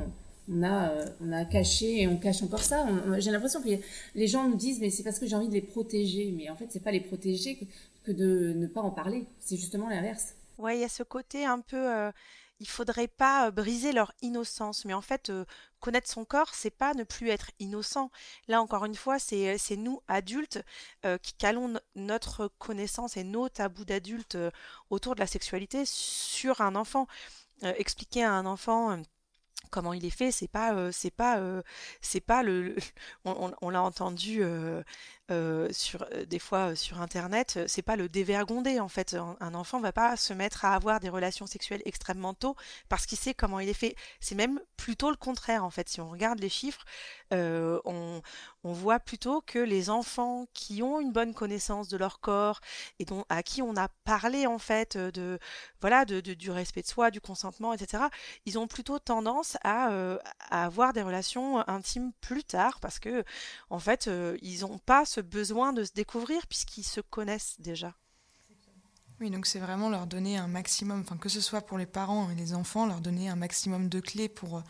on 0.50 0.62
a, 0.62 0.90
euh, 0.90 1.06
on 1.20 1.32
a 1.32 1.44
caché 1.44 2.02
et 2.02 2.08
on 2.08 2.16
cache 2.16 2.42
encore 2.42 2.62
ça. 2.62 2.86
J'ai 3.18 3.30
l'impression 3.30 3.62
que 3.62 3.68
les, 4.14 4.26
gens 4.26 4.48
nous 4.48 4.56
disent, 4.56 4.80
mais 4.80 4.90
c'est 4.90 5.02
parce 5.02 5.18
que 5.18 5.26
j'ai 5.26 5.36
envie 5.36 5.48
de 5.48 5.54
les 5.54 5.62
protéger. 5.62 6.32
Mais 6.36 6.50
en 6.50 6.56
fait, 6.56 6.66
c'est 6.70 6.82
pas 6.82 6.92
les 6.92 7.00
protéger 7.00 7.68
que, 8.04 8.12
de 8.12 8.52
ne 8.54 8.66
pas 8.66 8.80
en 8.80 8.90
parler. 8.90 9.26
C'est 9.38 9.56
justement 9.56 9.88
l'inverse. 9.88 10.34
Ouais, 10.58 10.78
il 10.78 10.80
y 10.80 10.84
a 10.84 10.88
ce 10.88 11.02
côté 11.02 11.44
un 11.44 11.60
peu. 11.60 11.76
Euh, 11.76 12.10
il 12.62 12.69
faudrait 12.69 13.09
pas 13.09 13.50
briser 13.50 13.92
leur 13.92 14.12
innocence. 14.23 14.85
Mais 14.85 14.95
en 14.95 15.02
fait, 15.02 15.33
connaître 15.81 16.09
son 16.09 16.25
corps, 16.25 16.54
c'est 16.54 16.71
pas 16.71 16.95
ne 16.95 17.02
plus 17.02 17.28
être 17.28 17.50
innocent. 17.59 18.11
Là, 18.47 18.62
encore 18.62 18.85
une 18.85 18.95
fois, 18.95 19.19
c'est 19.19 19.59
nous, 19.76 20.00
adultes, 20.09 20.64
qui 21.23 21.35
calons 21.35 21.75
notre 21.97 22.49
connaissance 22.59 23.16
et 23.16 23.25
nos 23.25 23.49
tabous 23.49 23.85
d'adultes 23.85 24.38
autour 24.90 25.16
de 25.16 25.21
la 25.21 25.26
sexualité 25.26 25.85
sur 25.85 26.61
un 26.61 26.76
enfant. 26.76 27.07
expliquer 27.62 28.25
à 28.25 28.33
un 28.33 28.47
enfant 28.47 29.02
comment 29.71 29.92
il 29.92 30.04
est 30.04 30.11
fait, 30.11 30.31
c'est 30.31 30.49
pas, 30.49 30.92
c'est 30.92 31.11
pas, 31.11 31.40
c'est 32.00 32.21
pas 32.21 32.42
le, 32.45 32.76
on, 33.25 33.71
l'a 33.71 33.83
entendu 33.83 34.42
sur 35.70 36.06
des 36.26 36.38
fois 36.38 36.74
sur 36.74 37.00
internet, 37.00 37.60
c'est 37.66 37.82
pas 37.82 37.96
le 37.96 38.08
dévergonder 38.08 38.80
en 38.80 38.88
fait. 38.88 39.14
Un, 39.40 39.54
enfant 39.54 39.80
va 39.80 39.92
pas 39.92 40.16
se 40.16 40.32
mettre 40.32 40.64
à 40.64 40.74
avoir 40.74 41.00
des 41.00 41.08
relations 41.08 41.46
sexuelles 41.46 41.82
extrêmement 41.84 42.34
tôt 42.34 42.56
parce 42.88 43.06
qu'il 43.06 43.18
sait 43.18 43.34
comment 43.34 43.60
il 43.60 43.68
est 43.68 43.74
fait. 43.74 43.94
C'est 44.20 44.34
même 44.34 44.60
plutôt 44.76 45.10
le 45.10 45.16
contraire 45.16 45.64
en 45.64 45.70
fait. 45.70 45.88
Si 45.88 46.00
on 46.00 46.08
regarde 46.08 46.38
les 46.40 46.48
chiffres, 46.48 46.84
on, 47.30 48.20
on 48.64 48.72
voit 48.72 49.00
plutôt 49.00 49.40
que 49.40 49.58
les 49.58 49.90
enfants 49.90 50.46
qui 50.54 50.82
ont 50.82 51.00
une 51.00 51.12
bonne 51.12 51.34
connaissance 51.34 51.88
de 51.88 51.96
leur 51.96 52.20
corps 52.20 52.60
et 52.98 53.04
dont, 53.04 53.24
à 53.28 53.42
qui 53.42 53.62
on 53.62 53.76
a 53.76 53.88
parlé 54.04 54.46
en 54.46 54.58
fait 54.58 54.96
de 54.96 55.38
voilà 55.80 56.04
de, 56.04 56.20
du 56.20 56.50
respect 56.50 56.82
de 56.82 56.86
soi, 56.86 57.10
du 57.10 57.20
consentement, 57.20 57.72
etc. 57.72 58.04
Ils 58.46 58.58
ont 58.58 58.66
plutôt 58.66 58.98
tendance 58.98 59.56
à, 59.64 59.90
à 60.50 60.64
avoir 60.64 60.92
des 60.92 61.02
relations 61.02 61.66
intimes 61.68 62.12
plus 62.20 62.44
tard 62.44 62.80
parce 62.80 62.98
que 62.98 63.24
en 63.70 63.78
fait 63.78 64.10
ils 64.42 64.60
n'ont 64.60 64.78
pas 64.78 65.04
ce 65.04 65.20
besoin 65.23 65.73
de 65.73 65.85
se 65.85 65.93
découvrir 65.93 66.47
puisqu'ils 66.47 66.85
se 66.85 67.00
connaissent 67.00 67.57
déjà. 67.59 67.95
Oui, 69.21 69.31
donc 69.31 69.47
c'est 69.47 69.61
vraiment 69.61 69.88
leur 69.88 70.07
donner 70.07 70.37
un 70.37 70.49
maximum, 70.49 71.00
enfin 71.00 71.17
que 71.17 71.29
ce 71.29 71.41
soit 71.41 71.61
pour 71.61 71.79
les 71.79 71.87
parents 71.87 72.31
et 72.31 72.35
les 72.35 72.55
enfants, 72.55 72.87
leur 72.87 73.00
donner 73.00 73.29
un 73.29 73.37
maximum 73.37 73.88
de 73.88 74.00
clés 74.00 74.29
pour 74.29 74.62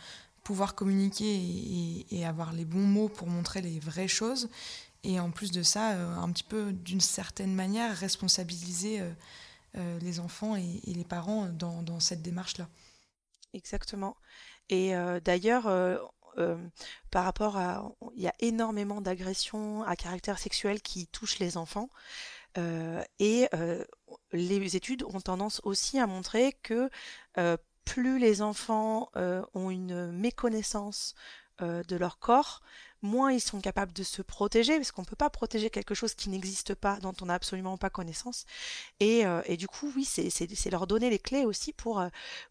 pouvoir 0.44 0.74
communiquer 0.74 2.04
et, 2.10 2.26
avoir 2.26 2.52
les 2.52 2.64
bons 2.64 2.86
mots 2.86 3.08
pour 3.08 3.28
montrer 3.28 3.60
les 3.60 3.78
vraies 3.78 4.08
choses. 4.08 4.48
Et 5.04 5.18
en 5.18 5.30
plus 5.30 5.50
de 5.50 5.62
ça, 5.62 5.92
euh, 5.92 6.16
un 6.16 6.30
petit 6.30 6.44
peu 6.44 6.72
d'une 6.72 7.00
certaine 7.00 7.54
manière, 7.54 7.96
responsabiliser 7.96 9.00
euh, 9.00 9.10
euh, 9.76 9.98
les 10.00 10.20
enfants 10.20 10.54
et, 10.56 10.80
les 10.86 11.04
parents 11.04 11.46
dans, 11.46 12.00
cette 12.00 12.22
démarche-là. 12.22 12.68
Exactement. 13.54 14.16
Et 14.68 14.92
d'ailleurs, 15.24 15.66
par 17.10 17.24
rapport 17.24 17.56
à... 17.56 17.90
Il 18.16 18.22
y 18.22 18.28
a 18.28 18.34
énormément 18.40 19.00
d'agressions 19.00 19.82
à 19.84 19.96
caractère 19.96 20.38
sexuel 20.38 20.82
qui 20.82 21.06
touchent 21.06 21.38
les 21.38 21.56
enfants. 21.56 21.88
et 23.18 23.48
les 24.32 24.76
études 24.76 25.04
ont 25.04 25.20
tendance 25.20 25.60
aussi 25.64 25.98
à 25.98 26.06
montrer 26.06 26.54
que 26.62 26.90
plus 27.84 28.18
les 28.18 28.42
enfants 28.42 29.10
euh, 29.16 29.42
ont 29.54 29.70
une 29.70 30.12
méconnaissance 30.12 31.14
euh, 31.62 31.82
de 31.84 31.96
leur 31.96 32.18
corps, 32.18 32.62
moins 33.02 33.32
ils 33.32 33.40
sont 33.40 33.60
capables 33.60 33.92
de 33.92 34.02
se 34.02 34.22
protéger, 34.22 34.76
parce 34.76 34.92
qu'on 34.92 35.02
ne 35.02 35.06
peut 35.06 35.16
pas 35.16 35.30
protéger 35.30 35.70
quelque 35.70 35.94
chose 35.94 36.14
qui 36.14 36.28
n'existe 36.28 36.74
pas, 36.74 36.98
dont 37.00 37.14
on 37.20 37.26
n'a 37.26 37.34
absolument 37.34 37.76
pas 37.76 37.90
connaissance. 37.90 38.44
Et, 39.00 39.26
euh, 39.26 39.42
du 39.56 39.68
coup, 39.68 39.92
oui, 39.96 40.04
c'est 40.04 40.70
leur 40.70 40.86
donner 40.86 41.10
les 41.10 41.18
clés 41.18 41.44
aussi 41.44 41.72
pour, 41.72 42.04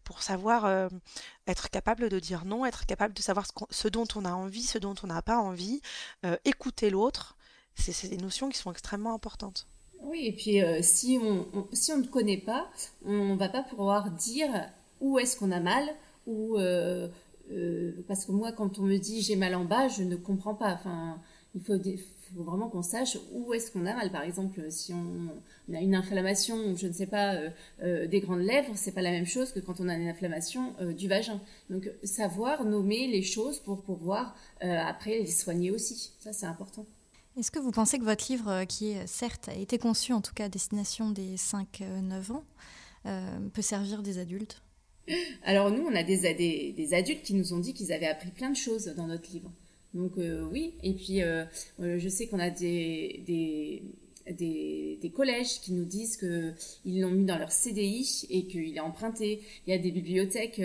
pour 0.04 0.22
savoir 0.22 0.90
être 1.46 1.70
capable 1.70 2.08
de 2.08 2.18
dire 2.18 2.44
non, 2.44 2.66
être 2.66 2.86
capable 2.86 3.14
de 3.14 3.22
savoir 3.22 3.46
ce, 3.70 3.88
dont 3.88 4.06
on 4.14 4.24
a 4.24 4.32
envie, 4.32 4.62
ce 4.62 4.78
dont 4.78 4.94
on 5.02 5.06
n'a 5.06 5.22
pas 5.22 5.38
envie, 5.38 5.80
écouter 6.44 6.90
l'autre. 6.90 7.36
C'est 7.74 8.08
des 8.08 8.18
notions 8.18 8.48
qui 8.48 8.58
sont 8.58 8.70
extrêmement 8.70 9.14
importantes. 9.14 9.66
Oui, 10.00 10.26
et 10.26 10.32
puis 10.32 10.60
si, 10.82 11.18
on, 11.22 11.68
si 11.72 11.92
on 11.92 11.98
ne 11.98 12.06
connaît 12.06 12.38
pas, 12.38 12.70
on 13.04 13.34
ne 13.34 13.36
va 13.36 13.48
pas 13.48 13.62
pouvoir 13.62 14.10
dire 14.10 14.50
où 15.02 15.18
est-ce 15.18 15.36
qu'on 15.36 15.50
a 15.50 15.60
mal 15.60 15.84
ou 16.26 16.56
euh, 16.56 17.08
euh, 17.50 17.92
parce 18.08 18.24
que 18.24 18.32
moi 18.32 18.52
quand 18.52 18.78
on 18.78 18.82
me 18.82 18.96
dit 18.98 19.20
j'ai 19.22 19.36
mal 19.36 19.54
en 19.54 19.64
bas 19.64 19.88
je 19.88 20.02
ne 20.02 20.16
comprends 20.16 20.54
pas. 20.54 20.72
Enfin 20.74 21.20
il 21.54 21.60
faut, 21.60 21.74
vraiment 22.34 22.68
qu'on 22.68 22.82
sache 22.82 23.18
où 23.32 23.52
est-ce 23.52 23.70
qu'on 23.70 23.84
a 23.84 23.94
mal. 23.94 24.10
Par 24.10 24.22
exemple 24.22 24.70
si 24.70 24.92
on, 24.94 25.74
a 25.74 25.80
une 25.80 25.94
inflammation 25.94 26.76
je 26.76 26.86
ne 26.86 26.92
sais 26.92 27.06
pas 27.06 27.36
euh, 27.82 28.06
des 28.06 28.20
grandes 28.20 28.40
lèvres 28.40 28.72
c'est 28.74 28.92
pas 28.92 29.02
la 29.02 29.10
même 29.10 29.26
chose 29.26 29.52
que 29.52 29.60
quand 29.60 29.80
on 29.80 29.88
a 29.88 29.94
une 29.94 30.08
inflammation 30.08 30.74
du 30.96 31.08
vagin. 31.08 31.40
Donc 31.68 31.90
savoir 32.04 32.64
nommer 32.64 33.06
les 33.08 33.22
choses 33.22 33.58
pour 33.58 33.82
pouvoir 33.82 34.36
après 34.60 35.18
les 35.18 35.26
soigner 35.26 35.70
aussi. 35.70 36.12
Ça 36.20 36.32
c'est 36.32 36.46
important. 36.46 36.86
Est-ce 37.38 37.50
que 37.50 37.58
vous 37.58 37.70
pensez 37.70 37.98
que 37.98 38.04
votre 38.04 38.30
livre, 38.30 38.64
qui 38.64 38.94
certes 39.06 39.48
a 39.48 39.54
été 39.54 39.78
conçu 39.78 40.12
en 40.12 40.20
tout 40.20 40.34
cas 40.34 40.44
à 40.44 40.48
destination 40.50 41.10
des 41.10 41.36
5-9 41.36 42.32
ans, 42.32 42.44
peut 43.52 43.62
servir 43.62 44.02
des 44.02 44.18
adultes? 44.18 44.62
alors 45.44 45.70
nous, 45.70 45.84
on 45.84 45.94
a 45.94 46.02
des, 46.02 46.72
des, 46.76 46.94
adultes 46.94 47.22
qui 47.22 47.34
nous 47.34 47.54
ont 47.54 47.58
dit 47.58 47.74
qu'ils 47.74 47.92
avaient 47.92 48.06
appris 48.06 48.30
plein 48.30 48.50
de 48.50 48.56
choses 48.56 48.86
dans 48.96 49.06
notre 49.06 49.30
livre. 49.30 49.50
Donc 49.94 50.12
euh, 50.18 50.46
oui, 50.50 50.74
et 50.82 50.94
puis 50.94 51.22
euh, 51.22 51.44
euh, 51.80 51.98
je 51.98 52.08
sais 52.08 52.26
qu'on 52.26 52.38
a 52.38 52.48
des, 52.48 53.22
des, 53.26 54.98
des, 55.00 55.10
collèges 55.14 55.60
qui 55.60 55.72
nous 55.72 55.84
disent 55.84 56.16
qu'ils 56.16 57.00
l'ont 57.00 57.10
mis 57.10 57.26
dans 57.26 57.36
leur 57.36 57.52
CDI 57.52 58.26
et 58.30 58.46
qu'il 58.46 58.74
est 58.74 58.80
emprunté. 58.80 59.42
Il 59.66 59.70
y 59.70 59.76
a 59.76 59.78
des 59.78 59.90
bibliothèques 59.90 60.62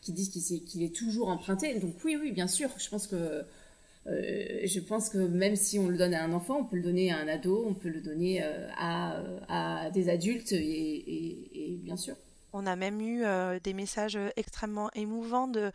qui 0.00 0.12
disent 0.12 0.30
qu'il 0.30 0.82
est, 0.82 0.94
toujours 0.94 1.28
emprunté. 1.28 1.78
Donc 1.78 1.96
oui, 2.04 2.16
oui, 2.20 2.32
bien 2.32 2.46
sûr, 2.48 2.70
je 2.78 2.88
pense 2.88 3.06
que... 3.06 3.42
je 4.06 4.80
pense 4.80 5.10
que 5.10 5.18
même 5.18 5.56
si 5.56 5.78
on 5.78 5.88
le 5.88 5.98
donne 5.98 6.14
à 6.14 6.24
un 6.24 6.32
enfant, 6.32 6.60
on 6.60 6.64
peut 6.64 6.76
le 6.76 6.82
donner 6.82 7.10
à 7.10 7.18
un 7.18 7.28
ado, 7.28 7.66
on 7.68 7.74
peut 7.74 7.90
le 7.90 8.00
donner 8.00 8.42
à, 8.78 9.22
à 9.48 9.90
des 9.90 10.08
adultes 10.08 10.52
et 10.52 11.78
bien 11.82 11.98
sûr. 11.98 12.16
On 12.52 12.66
a 12.66 12.76
même 12.76 13.00
eu 13.00 13.24
euh, 13.24 13.58
des 13.60 13.72
messages 13.72 14.16
euh, 14.16 14.28
extrêmement 14.36 14.90
émouvants 14.94 15.48
de, 15.48 15.72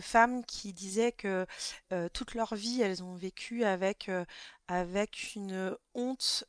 femmes 0.00 0.44
qui 0.44 0.72
disaient 0.72 1.12
que 1.12 1.46
euh, 1.92 2.08
toute 2.12 2.34
leur 2.34 2.54
vie, 2.54 2.82
elles 2.82 3.02
ont 3.02 3.14
vécu 3.14 3.64
avec, 3.64 4.10
avec 4.68 5.34
une 5.34 5.76
honte, 5.94 6.44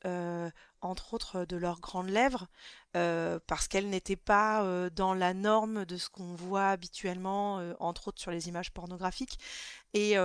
entre 0.81 1.13
autres, 1.13 1.45
de 1.45 1.57
leurs 1.57 1.79
grandes 1.79 2.09
lèvres, 2.09 2.47
parce 2.93 3.67
qu'elles 3.67 3.89
n'étaient 3.89 4.15
pas 4.15 4.89
dans 4.91 5.13
la 5.13 5.33
norme 5.33 5.85
de 5.85 5.97
ce 5.97 6.09
qu'on 6.09 6.33
voit 6.33 6.69
habituellement, 6.69 7.61
entre 7.79 8.09
autres 8.09 8.21
sur 8.21 8.31
les 8.31 8.47
images 8.47 8.71
pornographiques. 8.71 9.39
Et, 9.93 10.15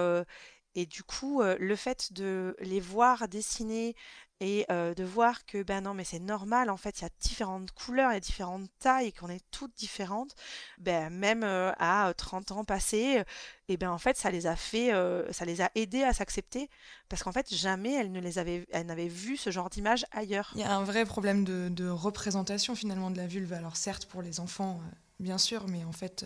et 0.74 0.86
du 0.86 1.02
coup, 1.02 1.42
le 1.42 1.76
fait 1.76 2.12
de 2.12 2.56
les 2.60 2.80
voir 2.80 3.28
dessiner 3.28 3.94
et 4.40 4.66
de 4.70 5.04
voir 5.04 5.44
que 5.44 5.62
ben 5.62 5.82
non 5.82 5.94
mais 5.94 6.04
c'est 6.04 6.18
normal 6.18 6.70
en 6.70 6.76
fait 6.76 7.00
il 7.00 7.02
y 7.02 7.06
a 7.06 7.10
différentes 7.20 7.70
couleurs 7.72 8.10
a 8.10 8.20
différentes 8.20 8.68
tailles 8.78 9.08
et 9.08 9.12
qu'on 9.12 9.28
est 9.28 9.44
toutes 9.50 9.76
différentes 9.76 10.34
ben 10.78 11.10
même 11.10 11.44
à 11.44 12.12
30 12.16 12.52
ans 12.52 12.64
passés 12.64 13.22
et 13.68 13.76
ben 13.76 13.90
en 13.90 13.98
fait 13.98 14.16
ça 14.16 14.30
les 14.30 14.46
a 14.46 14.56
fait 14.56 14.92
ça 15.30 15.44
les 15.44 15.60
a 15.60 15.70
aidés 15.74 16.02
à 16.02 16.12
s'accepter 16.12 16.70
parce 17.08 17.22
qu'en 17.22 17.32
fait 17.32 17.54
jamais 17.54 17.92
elles 17.92 18.12
ne 18.12 18.20
les 18.20 18.38
avaient 18.38 18.66
elles 18.70 18.86
n'avaient 18.86 19.08
vu 19.08 19.36
ce 19.36 19.50
genre 19.50 19.68
d'image 19.68 20.06
ailleurs 20.10 20.52
il 20.54 20.60
y 20.60 20.64
a 20.64 20.74
un 20.74 20.84
vrai 20.84 21.04
problème 21.04 21.44
de, 21.44 21.88
représentation 21.88 22.74
finalement 22.74 23.10
de 23.10 23.16
la 23.18 23.26
vulve 23.26 23.52
alors 23.52 23.76
certes 23.76 24.06
pour 24.06 24.22
les 24.22 24.40
enfants 24.40 24.80
bien 25.18 25.38
sûr 25.38 25.68
mais 25.68 25.84
en 25.84 25.92
fait 25.92 26.24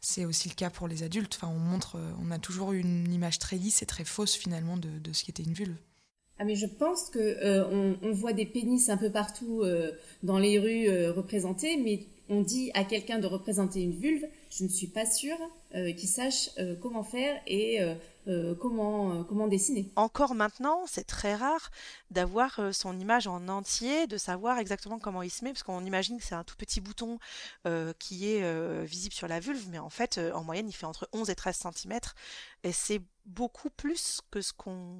c'est 0.00 0.24
aussi 0.24 0.48
le 0.48 0.54
cas 0.54 0.70
pour 0.70 0.88
les 0.88 1.02
adultes. 1.02 1.36
Enfin, 1.36 1.52
on 1.52 1.58
montre, 1.58 2.00
on 2.22 2.30
a 2.30 2.38
toujours 2.38 2.72
une 2.72 3.12
image 3.12 3.38
très 3.38 3.56
lisse 3.56 3.82
et 3.82 3.86
très 3.86 4.04
fausse 4.04 4.34
finalement 4.34 4.76
de, 4.76 4.98
de 4.98 5.12
ce 5.12 5.24
qu'était 5.24 5.42
une 5.42 5.52
vulve. 5.52 5.76
Ah 6.40 6.44
mais 6.44 6.54
je 6.56 6.64
pense 6.64 7.10
que 7.10 7.18
euh, 7.18 7.94
on, 8.02 8.12
voit 8.12 8.32
des 8.32 8.46
pénis 8.46 8.88
un 8.88 8.96
peu 8.96 9.10
partout 9.10 9.60
euh, 9.60 9.92
dans 10.22 10.38
les 10.38 10.58
rues 10.58 10.88
euh, 10.88 11.12
représentés, 11.12 11.76
mais 11.76 12.06
on 12.30 12.40
dit 12.40 12.70
à 12.72 12.84
quelqu'un 12.84 13.18
de 13.18 13.26
représenter 13.26 13.82
une 13.82 13.92
vulve, 13.92 14.24
je 14.48 14.64
ne 14.64 14.70
suis 14.70 14.86
pas 14.86 15.04
sûre 15.04 15.36
qu'il 15.72 16.08
sache 16.08 16.50
comment 16.80 17.02
faire 17.02 17.40
et 17.48 17.80
comment, 18.60 19.24
comment 19.24 19.48
dessiner. 19.48 19.90
Encore 19.96 20.36
maintenant, 20.36 20.84
c'est 20.86 21.02
très 21.02 21.34
rare 21.34 21.70
d'avoir 22.12 22.72
son 22.72 22.98
image 23.00 23.26
en 23.26 23.48
entier, 23.48 24.06
de 24.06 24.16
savoir 24.16 24.58
exactement 24.58 25.00
comment 25.00 25.22
il 25.22 25.30
se 25.30 25.44
met, 25.44 25.50
parce 25.50 25.64
qu'on 25.64 25.84
imagine 25.84 26.18
que 26.18 26.24
c'est 26.24 26.36
un 26.36 26.44
tout 26.44 26.54
petit 26.56 26.80
bouton 26.80 27.18
qui 27.98 28.30
est 28.30 28.84
visible 28.84 29.14
sur 29.14 29.26
la 29.26 29.40
vulve, 29.40 29.66
mais 29.68 29.80
en 29.80 29.90
fait, 29.90 30.20
en 30.32 30.44
moyenne, 30.44 30.68
il 30.68 30.72
fait 30.72 30.86
entre 30.86 31.08
11 31.12 31.30
et 31.30 31.34
13 31.34 31.64
cm, 31.74 31.98
et 32.62 32.70
c'est 32.70 33.00
beaucoup 33.26 33.70
plus 33.70 34.20
que 34.30 34.40
ce 34.40 34.52
qu'on 34.52 34.98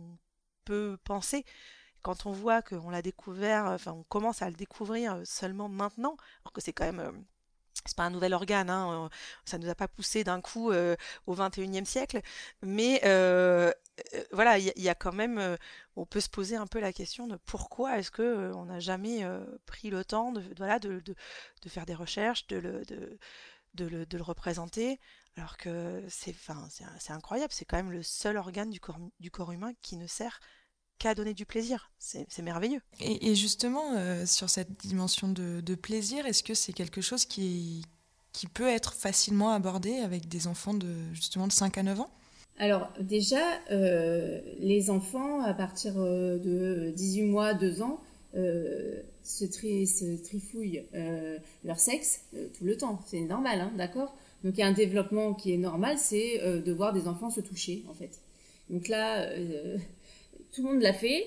penser. 1.04 1.44
Quand 2.02 2.26
on 2.26 2.32
voit 2.32 2.62
qu'on 2.62 2.90
l'a 2.90 3.02
découvert, 3.02 3.66
enfin 3.66 3.92
on 3.92 4.04
commence 4.04 4.42
à 4.42 4.48
le 4.48 4.56
découvrir 4.56 5.20
seulement 5.24 5.68
maintenant, 5.68 6.16
alors 6.44 6.52
que 6.52 6.60
c'est 6.60 6.72
quand 6.72 6.90
même 6.90 7.24
c'est 7.86 7.96
pas 7.96 8.04
un 8.04 8.10
nouvel 8.10 8.34
organe, 8.34 8.70
hein, 8.70 9.08
ça 9.44 9.58
nous 9.58 9.68
a 9.68 9.74
pas 9.74 9.88
poussé 9.88 10.24
d'un 10.24 10.40
coup 10.40 10.70
euh, 10.70 10.96
au 11.26 11.34
21e 11.34 11.84
siècle, 11.84 12.20
mais 12.62 13.00
euh, 13.04 13.72
euh, 14.14 14.24
voilà, 14.32 14.58
il 14.58 14.72
y, 14.76 14.88
a 14.88 14.94
quand 14.94 15.12
même, 15.12 15.56
on 15.96 16.06
peut 16.06 16.20
se 16.20 16.28
poser 16.28 16.56
un 16.56 16.66
peu 16.66 16.80
la 16.80 16.92
question 16.92 17.26
de 17.26 17.36
pourquoi 17.36 17.98
est-ce 17.98 18.10
que 18.10 18.52
on 18.54 18.66
n'a 18.66 18.80
jamais 18.80 19.24
pris 19.66 19.90
le 19.90 20.04
temps 20.04 20.32
de, 20.32 20.42
voilà, 20.56 20.78
de, 20.78 21.00
de, 21.00 21.68
faire 21.68 21.86
des 21.86 21.94
recherches, 21.94 22.46
de 22.48 22.56
le, 22.56 22.84
de, 22.84 23.18
de 24.04 24.16
le, 24.16 24.22
représenter, 24.22 25.00
alors 25.36 25.56
que 25.56 26.02
c'est, 26.08 26.34
c'est 26.98 27.12
incroyable, 27.12 27.52
c'est 27.52 27.64
quand 27.64 27.76
même 27.76 27.92
le 27.92 28.02
seul 28.02 28.36
organe 28.36 28.70
du 28.70 28.80
corps, 28.80 28.98
du 29.20 29.30
corps 29.30 29.52
humain 29.52 29.72
qui 29.82 29.96
ne 29.96 30.06
sert 30.06 30.40
qu'à 31.00 31.14
donner 31.14 31.34
du 31.34 31.46
plaisir. 31.46 31.90
C'est 31.98 32.42
merveilleux. 32.42 32.80
Et, 33.00 33.34
justement, 33.34 33.94
euh, 33.96 34.24
sur 34.26 34.48
cette 34.48 34.78
dimension 34.80 35.28
de, 35.28 35.74
plaisir, 35.74 36.26
est-ce 36.26 36.44
que 36.44 36.54
c'est 36.54 36.72
quelque 36.72 37.00
chose 37.00 37.24
qui, 37.24 37.84
qui 38.32 38.46
peut 38.46 38.68
être 38.68 38.92
facilement 38.92 39.50
abordé 39.50 39.98
avec 39.98 40.28
des 40.28 40.46
enfants 40.46 40.74
de 40.74 40.94
justement 41.12 41.48
de 41.48 41.52
5 41.52 41.78
à 41.78 41.82
9 41.82 42.00
ans? 42.00 42.10
Alors 42.58 42.92
déjà, 43.00 43.42
euh, 43.70 44.40
les 44.58 44.90
enfants 44.90 45.40
à 45.40 45.54
partir 45.54 45.94
euh, 45.96 46.38
de 46.38 46.92
18 46.94 47.22
mois, 47.22 47.54
2 47.54 47.82
ans, 47.82 48.00
se, 48.34 49.44
trifouillent 49.44 50.84
leur 51.64 51.80
sexe 51.80 52.20
tout 52.56 52.64
le 52.64 52.76
temps. 52.76 53.00
C'est 53.06 53.20
normal, 53.20 53.60
hein, 53.60 53.72
d'accord? 53.76 54.14
Donc 54.44 54.54
il 54.56 54.60
y 54.60 54.62
a 54.62 54.66
un 54.66 54.72
développement 54.72 55.34
qui 55.34 55.52
est 55.52 55.58
normal, 55.58 55.98
c'est 55.98 56.38
de 56.38 56.72
voir 56.72 56.92
des 56.92 57.08
enfants 57.08 57.30
se 57.30 57.40
toucher 57.40 57.84
en 57.88 57.94
fait. 57.94 58.20
Donc 58.68 58.86
là, 58.86 59.26
tout 60.52 60.62
le 60.62 60.72
monde 60.72 60.82
l'a 60.82 60.92
fait. 60.92 61.26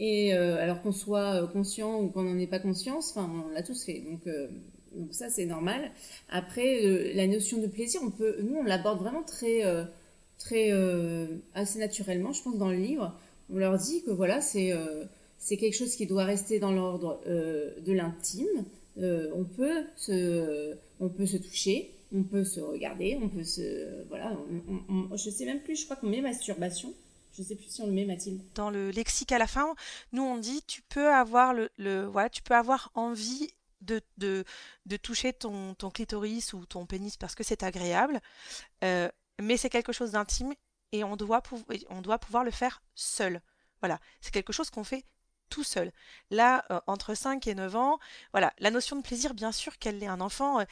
Et 0.00 0.34
euh, 0.34 0.56
alors 0.56 0.80
qu'on 0.80 0.92
soit 0.92 1.42
euh, 1.42 1.46
conscient 1.46 2.00
ou 2.00 2.08
qu'on 2.08 2.22
n'en 2.22 2.38
ait 2.38 2.46
pas 2.46 2.58
conscience, 2.58 3.10
enfin, 3.10 3.30
on 3.46 3.52
l'a 3.52 3.62
tous 3.62 3.84
fait. 3.84 4.00
Donc, 4.00 4.26
euh, 4.26 4.48
donc 4.94 5.12
ça, 5.12 5.28
c'est 5.28 5.44
normal. 5.44 5.90
Après, 6.30 7.12
la 7.14 7.26
notion 7.26 7.58
de 7.58 7.66
plaisir, 7.66 8.00
on 8.02 8.10
peut, 8.10 8.36
nous, 8.42 8.56
on 8.56 8.64
l'aborde 8.64 8.98
vraiment 9.00 9.22
très, 9.22 9.62
très, 10.36 10.72
assez 11.54 11.78
naturellement, 11.78 12.32
je 12.32 12.42
pense, 12.42 12.58
dans 12.58 12.70
le 12.70 12.76
livre. 12.76 13.16
On 13.54 13.58
leur 13.58 13.78
dit 13.78 14.02
que 14.02 14.10
voilà, 14.10 14.40
c'est, 14.40 14.72
c'est 15.38 15.56
quelque 15.56 15.76
chose 15.76 15.94
qui 15.94 16.06
doit 16.06 16.24
rester 16.24 16.58
dans 16.58 16.72
l'ordre 16.72 17.20
de 17.24 17.92
l'intime. 17.92 18.64
on 18.96 19.44
peut 19.44 19.84
se, 19.94 20.74
on 20.98 21.08
peut 21.08 21.26
se 21.26 21.36
toucher, 21.36 21.92
on 22.12 22.24
peut 22.24 22.42
se 22.42 22.58
regarder, 22.58 23.16
on 23.22 23.28
peut 23.28 23.44
se, 23.44 23.86
voilà, 24.08 24.36
je 25.14 25.30
sais 25.30 25.44
même 25.44 25.60
plus, 25.60 25.76
je 25.76 25.84
crois 25.84 25.94
qu'on 25.94 26.08
met 26.08 26.20
masturbation. 26.20 26.92
Je 27.36 27.42
sais 27.42 27.54
plus 27.54 27.68
si 27.68 27.80
on 27.80 27.86
le 27.86 27.92
met, 27.92 28.04
Mathilde. 28.04 28.42
Dans 28.54 28.70
le 28.70 28.90
lexique 28.90 29.32
à 29.32 29.38
la 29.38 29.46
fin, 29.46 29.74
nous 30.12 30.22
on 30.22 30.38
dit 30.38 30.62
tu 30.66 30.82
peux 30.82 31.12
avoir 31.12 31.54
le, 31.54 32.04
voilà, 32.06 32.28
tu 32.28 32.42
peux 32.42 32.54
avoir 32.54 32.90
envie 32.94 33.48
de, 33.80 34.00
de, 34.18 34.44
de 34.86 34.96
toucher 34.96 35.32
ton, 35.32 35.74
ton, 35.74 35.90
clitoris 35.90 36.52
ou 36.52 36.66
ton 36.66 36.86
pénis 36.86 37.16
parce 37.16 37.34
que 37.34 37.44
c'est 37.44 37.62
agréable, 37.62 38.20
euh, 38.84 39.08
mais 39.40 39.56
c'est 39.56 39.70
quelque 39.70 39.92
chose 39.92 40.12
d'intime 40.12 40.52
et 40.92 41.04
on 41.04 41.16
doit, 41.16 41.42
on 41.88 42.02
doit 42.02 42.18
pouvoir 42.18 42.44
le 42.44 42.50
faire 42.50 42.82
seul. 42.94 43.40
Voilà, 43.80 43.98
c'est 44.20 44.32
quelque 44.32 44.52
chose 44.52 44.70
qu'on 44.70 44.84
fait 44.84 45.04
tout 45.50 45.64
seul. 45.64 45.92
Là, 46.30 46.64
euh, 46.70 46.80
entre 46.86 47.14
5 47.14 47.46
et 47.46 47.54
9 47.54 47.76
ans, 47.76 47.98
voilà, 48.32 48.52
la 48.58 48.70
notion 48.70 48.96
de 48.96 49.02
plaisir, 49.02 49.34
bien 49.34 49.52
sûr 49.52 49.76
qu'elle 49.78 50.02
est 50.02 50.06
un 50.06 50.20
enfant, 50.20 50.60
euh, 50.60 50.64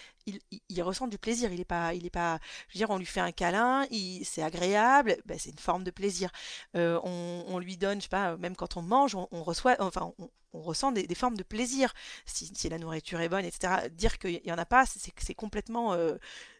il, 0.68 0.82
ressent 0.82 1.08
du 1.08 1.18
plaisir, 1.18 1.52
il 1.52 1.61
est 1.61 1.64
pas, 1.64 1.94
il 1.94 2.06
est 2.06 2.11
pas, 2.11 2.38
je 2.68 2.75
veux 2.75 2.78
dire, 2.78 2.90
on 2.90 2.99
lui 2.99 3.06
fait 3.06 3.20
un 3.20 3.32
câlin, 3.32 3.87
c'est 4.25 4.42
agréable, 4.42 5.16
ben, 5.26 5.38
c'est 5.38 5.50
une 5.50 5.58
forme 5.58 5.85
de 5.85 5.90
plaisir. 5.90 6.30
Euh, 6.76 7.00
on, 7.02 7.58
lui 7.58 7.76
donne, 7.76 7.99
je 7.99 8.04
sais 8.04 8.08
pas, 8.08 8.37
même 8.37 8.56
quand 8.56 8.76
on 8.76 8.82
mange, 8.82 9.14
on, 9.14 9.42
reçoit, 9.42 9.76
enfin, 9.80 10.12
on, 10.18 10.61
ressent 10.62 10.92
des, 10.92 11.14
formes 11.14 11.37
de 11.37 11.42
plaisir. 11.42 11.92
Si, 12.25 12.68
la 12.68 12.78
nourriture 12.78 13.20
est 13.20 13.28
bonne, 13.28 13.44
etc. 13.44 13.88
Dire 13.90 14.18
qu'il 14.18 14.40
y 14.44 14.52
en 14.52 14.58
a 14.58 14.66
pas, 14.66 14.85
c'est 14.87 15.35
complètement, 15.35 15.97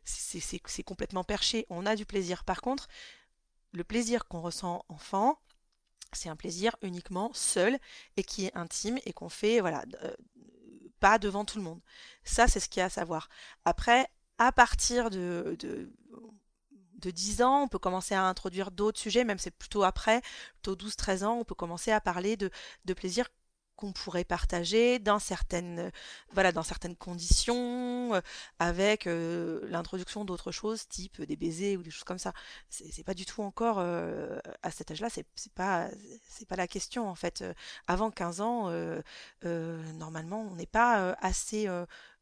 c'est 0.05 0.83
complètement 0.83 1.25
perché. 1.25 1.67
On 1.71 1.87
a 1.87 1.97
du 1.97 2.05
plaisir. 2.05 2.45
Par 2.45 2.61
contre, 2.61 2.89
le 3.73 3.85
plaisir 3.85 4.27
qu'on 4.27 4.41
ressent 4.41 4.85
enfant, 4.89 5.39
c'est 6.12 6.29
un 6.29 6.37
plaisir 6.37 6.77
uniquement 6.83 7.31
seul 7.35 7.79
et 8.17 8.25
qui 8.25 8.47
est 8.47 8.57
intime 8.57 8.99
et 9.05 9.12
qu'on 9.12 9.29
fait 9.29 9.61
voilà 9.61 9.85
euh, 10.05 10.15
pas 11.00 11.19
devant 11.19 11.45
tout 11.45 11.59
le 11.59 11.65
monde. 11.65 11.81
Ça 12.25 12.49
c'est 12.49 12.61
ce 12.61 12.69
qu'il 12.69 12.81
y 12.81 12.83
a 12.83 12.87
à 12.87 12.91
savoir. 12.91 13.29
Après 13.64 14.07
à 14.38 14.53
partir 14.53 15.11
de, 15.11 15.57
de 15.59 15.90
de 16.99 17.11
10 17.11 17.42
ans, 17.42 17.62
on 17.62 17.68
peut 17.68 17.79
commencer 17.79 18.14
à 18.14 18.25
introduire 18.25 18.71
d'autres 18.71 18.99
sujets, 18.99 19.25
même 19.25 19.38
c'est 19.38 19.53
plutôt 19.53 19.85
après, 19.85 20.21
plutôt 20.61 20.75
12-13 20.75 21.25
ans, 21.25 21.38
on 21.38 21.44
peut 21.44 21.55
commencer 21.55 21.92
à 21.92 22.01
parler 22.01 22.37
de, 22.37 22.51
de 22.85 22.94
plaisir 22.94 23.29
qu'on 23.79 23.93
pourrait 23.93 24.25
partager 24.25 24.99
dans 24.99 25.21
certaines, 25.21 25.93
voilà, 26.33 26.51
dans 26.51 26.64
certaines 26.64 26.97
conditions, 26.97 28.12
euh, 28.12 28.21
avec 28.59 29.07
euh, 29.07 29.61
l'introduction 29.71 30.25
d'autres 30.25 30.51
choses, 30.51 30.88
type 30.88 31.23
des 31.23 31.37
baisers 31.37 31.77
ou 31.77 31.83
des 31.83 31.91
choses 31.91 32.05
comme 32.05 32.19
ça. 32.19 32.33
C'est 32.69 33.05
pas 33.05 33.14
du 33.14 33.25
tout 33.25 33.41
encore 33.41 33.77
euh, 33.79 34.41
à 34.62 34.73
cet 34.73 34.91
âge-là, 34.91 35.09
c'est 35.11 35.25
pas, 35.55 35.88
pas 36.49 36.57
la 36.57 36.67
question 36.67 37.09
en 37.09 37.14
fait. 37.14 37.45
Avant 37.87 38.11
15 38.11 38.41
ans, 38.41 38.71
normalement, 39.45 40.41
on 40.51 40.57
n'est 40.57 40.67
pas 40.67 41.17
assez 41.21 41.69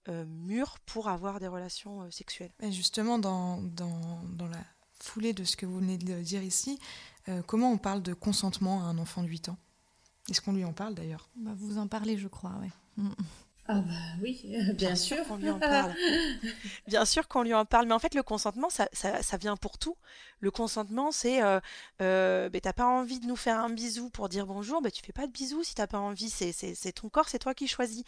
mûr 0.08 0.78
pour 0.80 1.08
avoir 1.08 1.40
des 1.40 1.48
relations 1.48 2.10
sexuelles. 2.10 2.52
Justement, 2.70 3.18
dans, 3.18 3.62
dans, 3.62 4.22
dans, 4.24 4.48
la 4.48 4.62
foulée 5.00 5.32
de 5.32 5.44
ce 5.44 5.56
que 5.56 5.64
vous 5.64 5.78
venez 5.78 5.96
de 5.96 6.20
dire 6.20 6.42
ici, 6.42 6.78
comment 7.46 7.72
on 7.72 7.78
parle 7.78 8.02
de 8.02 8.12
consentement 8.12 8.82
à 8.82 8.84
un 8.84 8.98
enfant 8.98 9.22
de 9.22 9.28
8 9.28 9.48
ans? 9.48 9.58
Est-ce 10.30 10.40
qu'on 10.40 10.52
lui 10.52 10.64
en 10.64 10.72
parle 10.72 10.94
d'ailleurs 10.94 11.28
bah, 11.36 11.52
Vous 11.56 11.78
en 11.78 11.86
parlez, 11.86 12.18
je 12.18 12.28
crois, 12.28 12.52
oui. 12.60 12.68
Mm. 12.96 13.10
Ah 13.68 13.80
bah 13.80 13.94
oui, 14.22 14.40
bien, 14.74 14.94
sûr, 14.94 15.16
qu'on 15.26 15.36
lui 15.36 15.50
en 15.50 15.58
parle. 15.58 15.92
bien 16.86 17.04
sûr 17.04 17.26
qu'on 17.26 17.42
lui 17.42 17.52
en 17.52 17.64
parle, 17.64 17.86
mais 17.86 17.94
en 17.94 17.98
fait 17.98 18.14
le 18.14 18.22
consentement, 18.22 18.70
ça, 18.70 18.88
ça, 18.92 19.36
vient 19.38 19.56
pour 19.56 19.76
tout. 19.76 19.96
Le 20.38 20.52
consentement, 20.52 21.10
c'est, 21.10 21.42
euh, 21.42 21.58
euh, 22.00 22.48
bah, 22.48 22.60
t'as 22.60 22.72
pas 22.72 22.86
envie 22.86 23.18
de 23.18 23.26
nous 23.26 23.34
faire 23.34 23.58
un 23.58 23.70
bisou 23.70 24.08
pour 24.10 24.28
dire 24.28 24.46
bonjour, 24.46 24.82
bah 24.82 24.92
tu 24.92 25.02
fais 25.02 25.12
pas 25.12 25.26
de 25.26 25.32
bisou 25.32 25.64
si 25.64 25.74
t'as 25.74 25.88
pas 25.88 25.98
envie. 25.98 26.30
C'est, 26.30 26.52
c'est, 26.52 26.92
ton 26.92 27.08
corps, 27.08 27.28
c'est 27.28 27.40
toi 27.40 27.54
qui 27.54 27.66
choisis. 27.66 28.04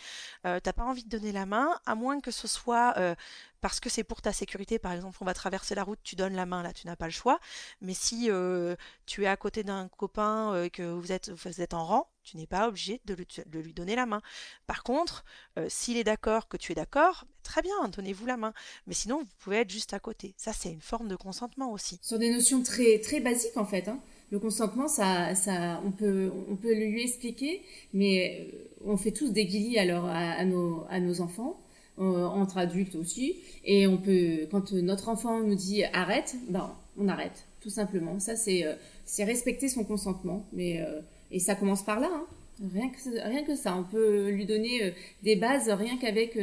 Euh, 0.46 0.60
t'as 0.60 0.72
pas 0.72 0.84
envie 0.84 1.02
de 1.02 1.08
donner 1.08 1.32
la 1.32 1.46
main, 1.46 1.70
à 1.86 1.96
moins 1.96 2.20
que 2.20 2.30
ce 2.30 2.46
soit 2.46 2.94
euh, 2.96 3.16
parce 3.60 3.80
que 3.80 3.90
c'est 3.90 4.04
pour 4.04 4.22
ta 4.22 4.32
sécurité, 4.32 4.78
par 4.78 4.92
exemple, 4.92 5.18
on 5.20 5.24
va 5.24 5.34
traverser 5.34 5.74
la 5.74 5.82
route, 5.82 5.98
tu 6.02 6.16
donnes 6.16 6.34
la 6.34 6.46
main, 6.46 6.62
là, 6.62 6.72
tu 6.72 6.86
n'as 6.86 6.96
pas 6.96 7.06
le 7.06 7.12
choix. 7.12 7.40
Mais 7.80 7.94
si 7.94 8.30
euh, 8.30 8.76
tu 9.06 9.24
es 9.24 9.26
à 9.26 9.36
côté 9.36 9.64
d'un 9.64 9.88
copain 9.88 10.52
euh, 10.54 10.64
et 10.64 10.70
que 10.70 10.82
vous 10.82 11.12
êtes, 11.12 11.30
vous 11.30 11.60
êtes 11.60 11.74
en 11.74 11.84
rang, 11.84 12.08
tu 12.22 12.36
n'es 12.36 12.46
pas 12.46 12.68
obligé 12.68 13.00
de, 13.06 13.16
lui 13.58 13.72
donner 13.72 13.96
la 13.96 14.06
main. 14.06 14.22
Par 14.66 14.82
contre, 14.82 15.24
euh, 15.58 15.66
s'il 15.68 15.96
est 15.96 16.04
d'accord 16.04 16.48
que 16.48 16.56
tu 16.56 16.72
es 16.72 16.74
d'accord, 16.74 17.24
très 17.42 17.62
bien, 17.62 17.88
donnez-vous 17.88 18.26
la 18.26 18.36
main. 18.36 18.52
Mais 18.86 18.94
sinon, 18.94 19.20
vous 19.20 19.36
pouvez 19.38 19.56
être 19.58 19.70
juste 19.70 19.94
à 19.94 19.98
côté. 19.98 20.34
Ça, 20.36 20.52
c'est 20.52 20.70
une 20.70 20.82
forme 20.82 21.08
de 21.08 21.16
consentement 21.16 21.72
aussi. 21.72 21.98
Sur 22.02 22.18
des 22.18 22.30
notions 22.30 22.62
très, 22.62 22.98
très 23.00 23.20
basiques, 23.20 23.56
en 23.56 23.64
fait. 23.64 23.88
Hein. 23.88 24.00
Le 24.30 24.38
consentement, 24.38 24.88
ça, 24.88 25.34
ça, 25.34 25.80
on, 25.86 25.90
peut, 25.90 26.30
on 26.50 26.56
peut 26.56 26.74
lui 26.74 27.02
expliquer, 27.02 27.62
mais 27.94 28.52
on 28.84 28.98
fait 28.98 29.12
tous 29.12 29.30
des 29.30 29.46
guillis 29.46 29.78
alors 29.78 30.04
à, 30.06 30.44
nos, 30.44 30.84
à 30.90 31.00
nos 31.00 31.22
enfants. 31.22 31.58
Euh, 32.00 32.26
entre 32.26 32.58
adultes 32.58 32.94
aussi. 32.94 33.38
Et 33.64 33.88
on 33.88 33.96
peut, 33.96 34.46
quand 34.52 34.72
notre 34.72 35.08
enfant 35.08 35.40
nous 35.40 35.56
dit 35.56 35.82
arrête, 35.82 36.36
ben 36.48 36.72
on 36.96 37.08
arrête, 37.08 37.44
tout 37.60 37.70
simplement. 37.70 38.20
Ça 38.20 38.36
c'est 38.36 38.64
euh, 38.64 38.74
c'est 39.04 39.24
respecter 39.24 39.68
son 39.68 39.82
consentement. 39.82 40.46
Mais 40.52 40.80
euh, 40.80 41.00
et 41.32 41.40
ça 41.40 41.56
commence 41.56 41.84
par 41.84 41.98
là. 41.98 42.08
Hein. 42.12 42.24
Rien 42.72 42.88
que 42.90 43.28
rien 43.28 43.42
que 43.42 43.56
ça, 43.56 43.74
on 43.76 43.82
peut 43.82 44.28
lui 44.28 44.46
donner 44.46 44.92
des 45.24 45.34
bases 45.34 45.68
rien 45.70 45.96
qu'avec 45.96 46.38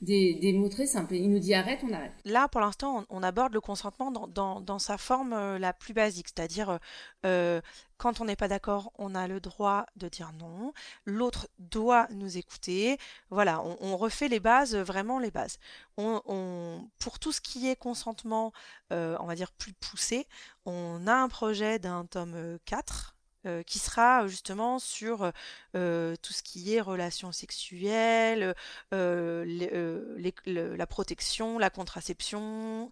des, 0.00 0.52
mots 0.52 0.68
très 0.68 0.86
simples. 0.86 1.14
Il 1.14 1.30
nous 1.30 1.38
dit 1.38 1.54
arrête, 1.54 1.80
on 1.82 1.92
arrête. 1.92 2.12
Là, 2.24 2.48
pour 2.48 2.60
l'instant, 2.60 3.04
on, 3.08 3.22
aborde 3.22 3.52
le 3.52 3.60
consentement 3.60 4.10
dans, 4.10 4.78
sa 4.78 4.98
forme 4.98 5.32
euh, 5.32 5.58
la 5.58 5.72
plus 5.72 5.94
basique, 5.94 6.28
c'est-à-dire 6.28 6.78
euh, 7.26 7.60
quand 7.98 8.20
on 8.20 8.24
n'est 8.24 8.36
pas 8.36 8.48
d'accord, 8.48 8.92
on 8.98 9.14
a 9.14 9.28
le 9.28 9.40
droit 9.40 9.86
de 9.96 10.08
dire 10.08 10.32
non, 10.38 10.72
l'autre 11.04 11.48
doit 11.58 12.08
nous 12.10 12.38
écouter. 12.38 12.98
Voilà, 13.30 13.62
on, 13.62 13.96
refait 13.96 14.28
les 14.28 14.40
bases, 14.40 14.74
vraiment 14.74 15.18
les 15.18 15.30
bases. 15.30 15.58
Pour 15.96 17.18
tout 17.18 17.32
ce 17.32 17.40
qui 17.40 17.68
est 17.68 17.76
consentement, 17.76 18.52
euh, 18.92 19.16
on 19.20 19.26
va 19.26 19.34
dire 19.34 19.52
plus 19.52 19.74
poussé, 19.74 20.26
on 20.64 21.06
a 21.06 21.14
un 21.14 21.28
projet 21.28 21.78
d'un 21.78 22.06
tome 22.06 22.58
4 22.64 23.16
euh, 23.46 23.62
qui 23.62 23.78
sera 23.78 24.26
justement 24.26 24.78
sur 24.78 25.32
euh, 25.74 26.14
tout 26.20 26.34
ce 26.34 26.42
qui 26.42 26.74
est 26.74 26.80
relations 26.82 27.32
sexuelles, 27.32 28.54
euh, 28.92 30.14
la 30.46 30.86
protection, 30.86 31.58
la 31.58 31.70
contraception. 31.70 32.90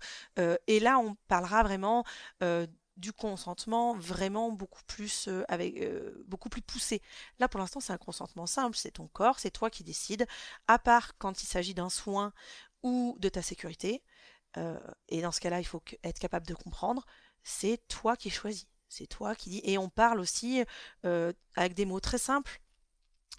et 0.67 0.81
là, 0.81 0.99
on 0.99 1.17
parlera 1.29 1.63
vraiment 1.63 2.05
du 2.97 3.13
consentement 3.13 3.95
vraiment 3.95 4.51
beaucoup 4.51 4.83
plus 4.87 5.29
euh, 5.29 5.45
avec 5.49 5.81
beaucoup 6.27 6.49
plus 6.49 6.63
poussé. 6.63 7.03
Là 7.39 7.49
pour 7.49 7.61
l'instant 7.61 7.81
c'est 7.81 7.93
un 7.93 7.99
consentement 7.99 8.47
simple, 8.47 8.77
c'est 8.77 8.93
ton 8.93 9.07
corps, 9.09 9.39
c'est 9.39 9.51
toi 9.51 9.71
qui 9.71 9.85
décides, 9.85 10.27
à 10.67 10.79
part 10.79 11.17
quand 11.19 11.43
il 11.43 11.47
s'agit 11.47 11.75
d'un 11.75 11.91
soin 11.91 12.33
ou 12.83 13.17
de 13.21 13.29
ta 13.29 13.43
sécurité. 13.43 14.03
et 15.09 15.23
dans 15.23 15.33
ce 15.33 15.41
cas-là, 15.41 15.61
il 15.61 15.67
faut 15.67 15.83
être 16.03 16.19
capable 16.19 16.47
de 16.47 16.55
comprendre, 16.55 17.05
c'est 17.45 17.79
toi 17.89 18.17
qui 18.17 18.31
choisis, 18.31 18.67
c'est 18.88 19.07
toi 19.07 19.35
qui 19.35 19.51
dis. 19.51 19.61
Et 19.64 19.79
on 19.79 19.88
parle 19.88 20.20
aussi 20.20 20.62
avec 21.57 21.74
des 21.74 21.87
mots 21.87 22.01
très 22.01 22.18
simples 22.18 22.61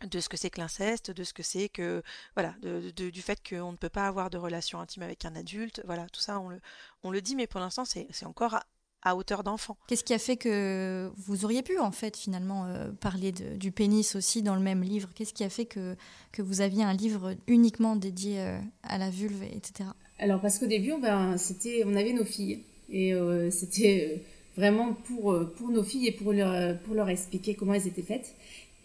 de 0.06 0.20
ce 0.20 0.30
que 0.30 0.38
c'est 0.38 0.50
que 0.50 0.60
l'inceste, 0.60 1.12
de 1.12 1.24
ce 1.24 1.34
que 1.34 1.44
c'est 1.44 1.70
que 1.70 2.02
voilà, 2.36 2.56
du 2.62 3.22
fait 3.22 3.40
qu'on 3.48 3.72
ne 3.72 3.78
peut 3.78 3.90
pas 3.90 4.08
avoir 4.08 4.30
de 4.30 4.38
relation 4.38 4.80
intime 4.80 5.04
avec 5.04 5.26
un 5.26 5.36
adulte, 5.36 5.82
voilà, 5.86 6.08
tout 6.08 6.22
ça 6.22 6.40
on 6.40 6.50
le, 6.50 6.60
on 7.04 7.12
le 7.12 7.22
dit, 7.22 7.36
mais 7.36 7.48
pour 7.48 7.60
l'instant 7.60 7.84
c'est 7.86 8.26
encore 8.26 8.60
à, 9.02 9.16
hauteur 9.16 9.44
d'enfant. 9.44 9.78
Qu'est-ce 9.88 10.04
qui 10.04 10.14
a 10.14 10.20
fait 10.20 10.38
que 10.38 11.12
vous 11.16 11.46
auriez 11.46 11.64
pu 11.64 11.80
en 11.80 11.92
fait 11.92 12.18
finalement 12.18 12.66
euh, 12.66 12.92
parler 12.92 13.32
du 13.32 13.72
pénis 13.72 14.16
aussi 14.16 14.42
dans 14.42 14.56
le 14.56 14.62
même 14.62 14.84
livre? 14.84 15.10
Qu'est-ce 15.16 15.34
qui 15.34 15.44
a 15.44 15.50
fait 15.50 15.66
que, 15.66 15.96
que 16.32 16.42
vous 16.42 16.62
aviez 16.62 16.84
un 16.84 16.94
livre 16.94 17.36
uniquement 17.48 17.96
dédié 17.96 18.42
euh, 18.42 18.60
à 18.84 18.98
la 18.98 19.10
vulve, 19.10 19.44
etc. 19.44 19.90
Alors 20.18 20.42
parce 20.42 20.60
qu'au 20.60 20.68
début, 20.68 20.94
ben, 21.02 21.38
c'était, 21.38 21.84
on 21.86 21.96
avait 21.96 22.14
nos 22.14 22.26
filles 22.26 22.64
et 22.90 23.14
euh, 23.14 23.50
c'était 23.52 24.22
vraiment 24.58 24.94
pour, 24.94 25.38
pour 25.56 25.70
nos 25.70 25.84
filles 25.84 26.08
et 26.08 26.12
pour 26.12 26.34
leur, 26.34 26.78
pour 26.80 26.96
leur 26.96 27.10
expliquer 27.10 27.56
comment 27.56 27.74
elles 27.74 27.88
étaient 27.88 28.02
faites. 28.02 28.36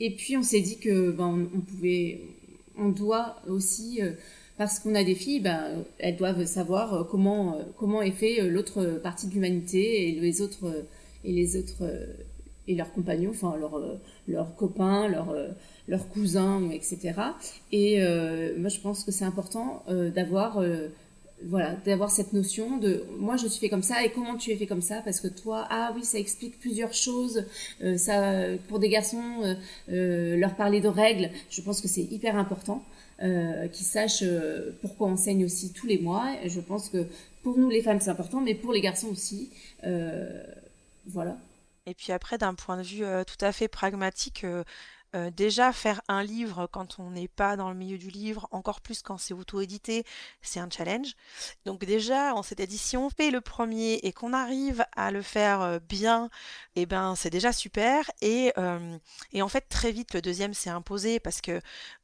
Et 0.01 0.11
puis 0.11 0.37
on 0.37 0.43
s'est 0.43 0.61
dit 0.61 0.79
que 0.79 1.11
ben, 1.11 1.49
on 1.55 1.61
pouvait, 1.61 2.21
on 2.77 2.89
doit 2.89 3.37
aussi, 3.49 4.03
euh, 4.03 4.13
parce 4.59 4.81
qu'on 4.81 4.95
a 4.95 5.05
des 5.05 5.15
filles, 5.15 5.41
ben, 5.41 5.85
elles 5.99 6.17
doivent 6.17 6.45
savoir 6.47 6.95
euh, 6.95 7.05
comment 7.05 7.57
euh, 7.57 7.63
comment 7.77 8.03
est 8.03 8.11
fait 8.11 8.49
l'autre 8.49 9.01
partie 9.03 9.29
de 9.29 9.35
l'humanité 9.35 10.09
et 10.09 10.13
les 10.13 10.43
autres 10.43 10.87
et 11.25 11.33
les 11.33 11.57
autres 11.57 11.85
et 12.67 12.75
leurs 12.75 12.93
compagnons, 12.93 13.31
enfin 13.31 13.57
leurs 13.57 13.81
leurs 14.27 14.57
copains, 14.57 15.09
leurs 15.09 15.35
leurs 15.87 16.09
cousins, 16.09 16.71
etc. 16.71 17.13
Et 17.73 17.99
moi 18.59 18.69
je 18.69 18.81
pense 18.81 19.05
que 19.05 19.13
c'est 19.13 19.25
important 19.25 19.85
d'avoir 20.15 20.63
voilà, 21.43 21.75
d'avoir 21.85 22.11
cette 22.11 22.33
notion 22.33 22.79
de 22.79 23.05
moi 23.19 23.37
je 23.37 23.47
suis 23.47 23.61
fait 23.61 23.69
comme 23.69 23.83
ça 23.83 24.05
et 24.05 24.11
comment 24.11 24.37
tu 24.37 24.51
es 24.51 24.57
fait 24.57 24.67
comme 24.67 24.83
ça? 24.83 25.03
Parce 25.05 25.21
que 25.21 25.29
toi 25.29 25.67
ah 25.71 25.93
oui 25.95 26.05
ça 26.05 26.19
explique 26.19 26.59
plusieurs 26.59 26.95
choses 26.95 27.45
euh, 27.83 27.97
ça 27.97 28.57
pour 28.69 28.79
des 28.79 28.89
garçons 28.89 29.43
euh, 29.43 29.55
euh, 29.91 30.37
leur 30.37 30.55
parler 30.57 30.81
de 30.81 30.89
règles. 30.89 31.31
Je 31.51 31.61
pense 31.61 31.81
que 31.81 31.89
c'est 31.89 32.03
hyper 32.03 32.37
important 32.37 32.83
qu'ils 33.21 33.87
sachent 33.87 34.25
pourquoi 34.83 35.07
on 35.07 35.17
saigne 35.17 35.45
aussi 35.45 35.73
tous 35.73 35.87
les 35.87 35.99
mois. 35.99 36.35
Et 36.43 36.49
je 36.49 36.61
pense 36.61 36.89
que 36.89 37.07
pour 37.43 37.57
nous 37.57 37.71
les 37.71 37.81
femmes 37.81 38.01
c'est 38.01 38.11
important 38.11 38.41
mais 38.41 38.55
pour 38.55 38.73
les 38.73 38.81
garçons 38.81 39.09
aussi 39.09 39.51
voilà. 41.07 41.37
Et 41.87 41.95
puis 41.95 42.13
après 42.13 42.39
d'un 42.39 42.55
point 42.55 42.77
de 42.77 42.83
vue 42.83 43.05
tout 43.27 43.43
à 43.45 43.53
fait 43.53 43.69
pragmatique 43.69 44.45
euh, 45.15 45.31
déjà, 45.31 45.73
faire 45.73 46.01
un 46.09 46.23
livre 46.23 46.67
quand 46.71 46.99
on 46.99 47.11
n'est 47.11 47.29
pas 47.29 47.57
dans 47.57 47.71
le 47.71 47.77
milieu 47.77 47.99
du 47.99 48.11
livre, 48.11 48.49
encore 48.51 48.81
plus 48.81 49.03
quand 49.03 49.19
c'est 49.19 49.35
auto-édité, 49.35 50.05
c'est 50.43 50.61
un 50.61 50.69
challenge. 50.71 51.15
Donc 51.65 51.85
déjà, 51.85 52.35
on 52.35 52.43
s'était 52.43 52.67
dit, 52.67 52.79
si 52.79 52.97
on 52.97 53.11
fait 53.11 53.31
le 53.31 53.41
premier 53.41 53.95
et 54.03 54.13
qu'on 54.13 54.33
arrive 54.33 54.85
à 54.97 55.11
le 55.11 55.23
faire 55.23 55.61
euh, 55.61 55.79
bien, 55.79 56.31
eh 56.77 56.87
ben 56.87 57.15
c'est 57.17 57.31
déjà 57.31 57.53
super. 57.53 58.11
Et, 58.21 58.53
euh, 58.59 58.99
et 59.33 59.43
en 59.43 59.49
fait, 59.49 59.69
très 59.69 59.93
vite, 59.93 60.15
le 60.15 60.23
deuxième 60.23 60.55
s'est 60.55 60.71
imposé 60.71 61.21
parce 61.21 61.41
que 61.41 61.61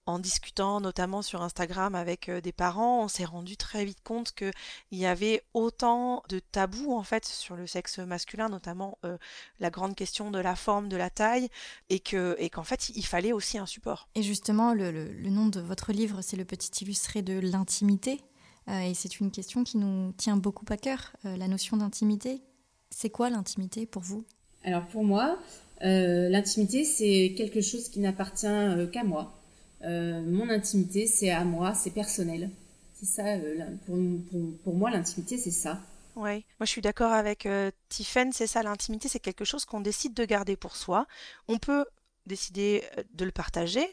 en 0.06 0.18
discutant 0.18 0.80
notamment 0.80 1.22
sur 1.22 1.42
Instagram 1.42 1.94
avec 1.94 2.28
euh, 2.28 2.40
des 2.40 2.52
parents, 2.52 3.04
on 3.04 3.08
s'est 3.08 3.24
rendu 3.24 3.56
très 3.56 3.84
vite 3.84 4.02
compte 4.02 4.32
qu'il 4.32 4.52
y 4.92 5.06
avait 5.06 5.42
autant 5.54 6.22
de 6.28 6.38
tabous 6.38 6.92
en 6.92 7.02
fait 7.02 7.24
sur 7.24 7.56
le 7.56 7.66
sexe 7.66 7.98
masculin, 7.98 8.48
notamment 8.48 8.98
euh, 9.04 9.16
la 9.60 9.70
grande 9.70 9.94
question 9.94 10.30
de 10.30 10.38
la 10.38 10.56
forme, 10.56 10.88
de 10.88 10.96
la 10.96 11.10
taille, 11.10 11.48
et 11.88 12.00
que 12.00 12.36
et 12.38 12.50
qu'en 12.50 12.64
fait 12.64 12.90
il 12.90 13.04
fallait 13.04 13.32
aussi 13.32 13.58
un 13.58 13.66
support. 13.66 14.08
Et 14.14 14.22
justement, 14.22 14.74
le, 14.74 14.90
nom 15.30 15.46
de 15.46 15.60
votre 15.60 15.92
livre, 15.92 16.22
c'est 16.22 16.36
le 16.36 16.44
petit 16.44 16.84
illustré 16.84 17.22
de 17.22 17.38
l'intimité, 17.38 18.20
euh, 18.68 18.80
et 18.80 18.94
c'est 18.94 19.20
une 19.20 19.30
question 19.30 19.64
qui 19.64 19.78
nous 19.78 20.12
tient 20.12 20.36
beaucoup 20.36 20.66
à 20.70 20.76
cœur, 20.76 21.12
la 21.24 21.48
notion 21.48 21.76
d'intimité. 21.76 22.42
C'est 22.90 23.10
quoi 23.10 23.30
l'intimité 23.30 23.86
pour 23.86 24.02
vous? 24.02 24.24
Alors 24.64 24.86
pour 24.86 25.04
moi, 25.04 25.38
l'intimité 25.80 26.84
c'est 26.84 27.34
quelque 27.36 27.60
chose 27.60 27.88
qui 27.88 28.00
n'appartient 28.00 28.90
qu'à 28.92 29.04
moi 29.04 29.39
euh, 29.82 30.22
mon 30.22 30.48
intimité, 30.50 31.06
c'est 31.06 31.30
à 31.30 31.44
moi, 31.44 31.74
c'est 31.74 31.90
personnel. 31.90 32.50
C'est 33.00 33.06
ça, 33.06 33.26
euh, 33.28 33.76
pour, 34.64 34.74
moi, 34.74 34.90
l'intimité, 34.90 35.38
c'est 35.38 35.50
ça. 35.50 35.80
Oui, 36.16 36.44
moi 36.58 36.66
je 36.66 36.70
suis 36.70 36.82
d'accord 36.82 37.12
avec 37.12 37.46
euh, 37.46 37.70
c'est 37.88 38.46
ça, 38.46 38.62
l'intimité, 38.62 39.08
c'est 39.08 39.20
quelque 39.20 39.44
chose 39.44 39.64
qu'on 39.64 39.80
décide 39.80 40.12
de 40.12 40.24
garder 40.24 40.56
pour 40.56 40.76
soi. 40.76 41.06
On 41.48 41.58
peut 41.58 41.86
décider 42.26 42.84
euh, 42.98 43.04
de 43.14 43.24
le 43.24 43.30
partager. 43.30 43.88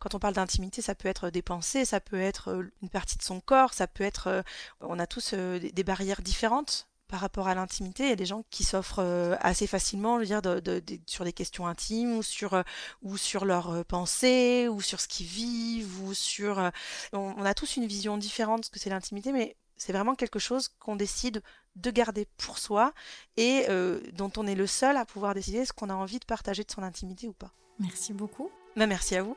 quand 0.00 0.14
on 0.14 0.18
parle 0.18 0.34
d'intimité, 0.34 0.82
ça 0.82 0.94
peut 0.96 1.08
être 1.08 1.30
des 1.30 1.42
pensées, 1.42 1.84
ça 1.84 2.00
peut 2.00 2.20
être 2.20 2.64
une 2.82 2.88
partie 2.88 3.16
de 3.16 3.22
son 3.22 3.40
corps, 3.40 3.74
ça 3.74 3.86
peut 3.86 4.02
être... 4.02 4.42
on 4.80 4.98
a 4.98 5.06
tous 5.06 5.34
des 5.34 5.84
barrières 5.84 6.22
différentes 6.22 6.88
par 7.08 7.20
rapport 7.20 7.48
à 7.48 7.54
l'intimité. 7.54 8.04
Il 8.04 8.08
y 8.08 8.12
a 8.12 8.16
des 8.16 8.26
gens 8.26 8.44
qui 8.50 8.64
s'offrent 8.64 9.00
euh, 9.00 9.36
assez 9.40 9.66
facilement, 9.66 10.16
je 10.16 10.20
veux 10.20 10.26
dire, 10.26 10.42
de, 10.42 10.82
sur 11.06 11.24
des 11.24 11.32
questions 11.32 11.66
intimes 11.66 12.16
ou 12.16 12.22
sur, 12.22 12.54
euh, 12.54 12.62
ou 13.02 13.16
sur 13.16 13.44
leurs 13.44 13.70
euh, 13.70 13.84
pensées 13.84 14.68
ou 14.68 14.80
sur 14.80 15.00
ce 15.00 15.08
qu'ils 15.08 15.26
vivent 15.26 16.02
ou 16.02 16.14
sur. 16.14 16.70
On, 17.12 17.44
a 17.44 17.54
tous 17.54 17.76
une 17.76 17.86
vision 17.86 18.16
différente 18.16 18.60
de 18.60 18.64
ce 18.66 18.70
que 18.70 18.78
c'est 18.78 18.90
l'intimité, 18.90 19.32
mais 19.32 19.56
c'est 19.76 19.92
vraiment 19.92 20.14
quelque 20.14 20.38
chose 20.38 20.68
qu'on 20.78 20.96
décide 20.96 21.42
de 21.76 21.90
garder 21.90 22.26
pour 22.36 22.58
soi 22.58 22.92
et 23.36 23.66
dont 24.12 24.30
on 24.36 24.46
est 24.46 24.54
le 24.54 24.66
seul 24.66 24.96
à 24.96 25.04
pouvoir 25.04 25.34
décider 25.34 25.64
ce 25.64 25.72
qu'on 25.72 25.90
a 25.90 25.94
envie 25.94 26.20
de 26.20 26.24
partager 26.24 26.62
de 26.62 26.70
son 26.70 26.82
intimité 26.82 27.26
ou 27.26 27.32
pas. 27.32 27.50
Merci 27.80 28.12
beaucoup. 28.12 28.50
Bah, 28.76 28.86
merci 28.86 29.16
à 29.16 29.22
vous. 29.22 29.36